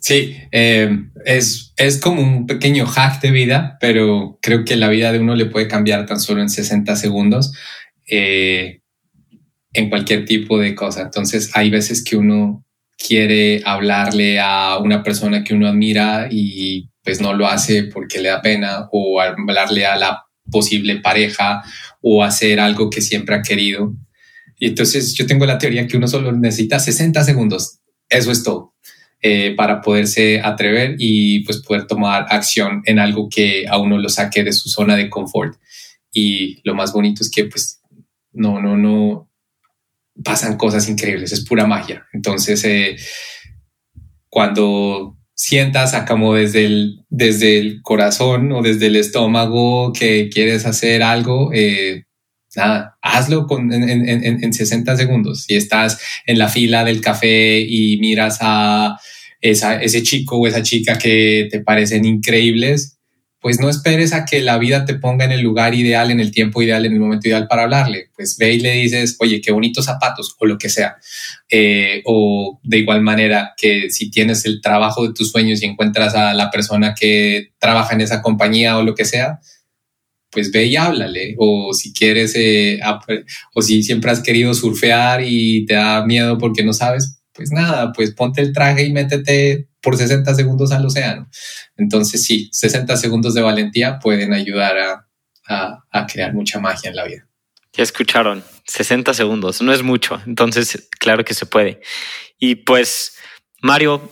[0.00, 5.12] Sí, eh, es, es como un pequeño hack de vida, pero creo que la vida
[5.12, 7.52] de uno le puede cambiar tan solo en 60 segundos
[8.08, 8.80] eh,
[9.72, 11.02] en cualquier tipo de cosa.
[11.02, 12.64] Entonces hay veces que uno
[12.96, 18.28] quiere hablarle a una persona que uno admira y pues no lo hace porque le
[18.28, 21.62] da pena o hablarle a la posible pareja
[22.00, 23.94] o hacer algo que siempre ha querido.
[24.58, 27.80] Y entonces yo tengo la teoría que uno solo necesita 60 segundos.
[28.08, 28.74] Eso es todo.
[29.22, 34.08] Eh, para poderse atrever y pues poder tomar acción en algo que a uno lo
[34.08, 35.56] saque de su zona de confort.
[36.12, 37.82] Y lo más bonito es que pues
[38.32, 39.30] no, no, no
[40.24, 42.06] pasan cosas increíbles, es pura magia.
[42.12, 42.96] Entonces, eh,
[44.28, 51.02] cuando sientas como desde el, desde el corazón o desde el estómago que quieres hacer
[51.02, 52.04] algo, eh,
[53.02, 55.44] hazlo con, en, en, en, 60 segundos.
[55.44, 58.98] Si estás en la fila del café y miras a
[59.40, 62.99] esa, ese chico o esa chica que te parecen increíbles,
[63.40, 66.30] pues no esperes a que la vida te ponga en el lugar ideal, en el
[66.30, 68.10] tiempo ideal, en el momento ideal para hablarle.
[68.14, 70.98] Pues ve y le dices, oye, qué bonitos zapatos o lo que sea.
[71.48, 76.14] Eh, o de igual manera que si tienes el trabajo de tus sueños y encuentras
[76.14, 79.40] a la persona que trabaja en esa compañía o lo que sea,
[80.30, 81.34] pues ve y háblale.
[81.38, 82.78] O si quieres, eh,
[83.54, 87.92] o si siempre has querido surfear y te da miedo porque no sabes, pues nada,
[87.94, 91.28] pues ponte el traje y métete por 60 segundos al océano.
[91.76, 95.06] Entonces sí, 60 segundos de valentía pueden ayudar a,
[96.06, 97.26] crear mucha magia en la vida.
[97.72, 101.80] Ya escucharon, 60 segundos, no es mucho, entonces claro que se puede.
[102.38, 103.16] Y pues,
[103.60, 104.10] Mario,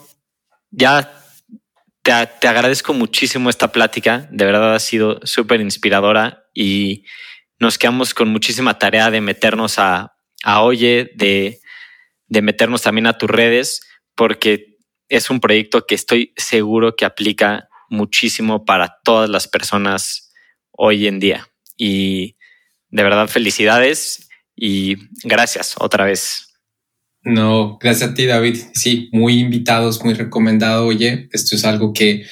[0.70, 1.12] ya
[2.02, 7.04] te, te agradezco muchísimo esta plática, de verdad ha sido súper inspiradora y
[7.60, 11.60] nos quedamos con muchísima tarea de meternos a, a Oye, de,
[12.26, 13.82] de meternos también a tus redes,
[14.14, 14.77] porque
[15.08, 20.32] es un proyecto que estoy seguro que aplica muchísimo para todas las personas
[20.70, 21.48] hoy en día.
[21.76, 22.36] Y
[22.90, 26.48] de verdad, felicidades y gracias otra vez.
[27.22, 28.56] No, gracias a ti, David.
[28.74, 30.86] Sí, muy invitados, muy recomendado.
[30.86, 32.24] Oye, esto es algo que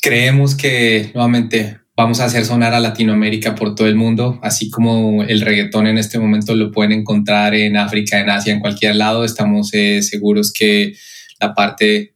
[0.00, 5.22] creemos que nuevamente vamos a hacer sonar a Latinoamérica por todo el mundo, así como
[5.22, 9.24] el reggaetón en este momento lo pueden encontrar en África, en Asia, en cualquier lado.
[9.24, 10.94] Estamos eh, seguros que
[11.42, 12.14] la parte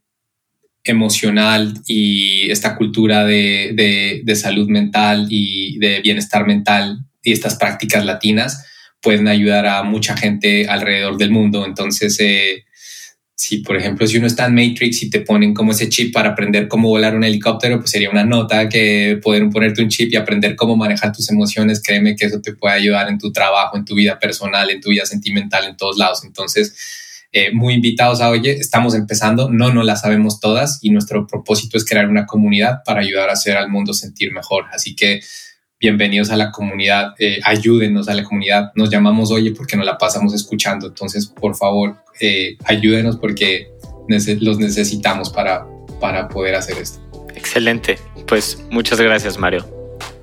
[0.83, 8.65] emocional y esta cultura de, salud mental y de bienestar mental y estas prácticas latinas
[9.01, 11.65] pueden ayudar a mucha gente alrededor del mundo.
[11.65, 12.63] Entonces, eh,
[13.35, 16.29] si por ejemplo, si uno está en Matrix y te ponen como ese chip para
[16.29, 20.15] aprender cómo volar un helicóptero, pues sería una nota que poder ponerte un chip y
[20.15, 21.81] aprender cómo manejar tus emociones.
[21.83, 24.89] Créeme que eso te puede ayudar en tu trabajo, en tu vida personal, en tu
[24.89, 26.23] vida sentimental, en todos lados.
[26.23, 26.73] Entonces,
[27.37, 31.77] eh, muy invitados a Oye, estamos empezando, no no la sabemos todas y nuestro propósito
[31.77, 34.65] es crear una comunidad para ayudar a hacer al mundo sentir mejor.
[34.73, 35.21] Así que
[35.79, 38.71] bienvenidos a la comunidad, eh, ayúdenos a la comunidad.
[38.73, 43.67] Nos llamamos Oye porque nos la pasamos escuchando, entonces por favor eh, ayúdenos porque
[44.39, 45.63] los necesitamos para,
[46.01, 46.99] para poder hacer esto.
[47.35, 49.63] Excelente, pues muchas gracias Mario.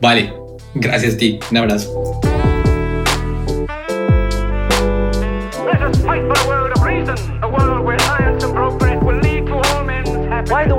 [0.00, 0.32] Vale,
[0.74, 2.33] gracias a ti, un abrazo.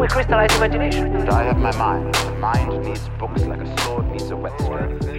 [0.06, 1.16] Don't crystallize imagination?
[1.30, 2.14] I have my mind.
[2.14, 5.15] The mind needs books like a sword needs a whetstone.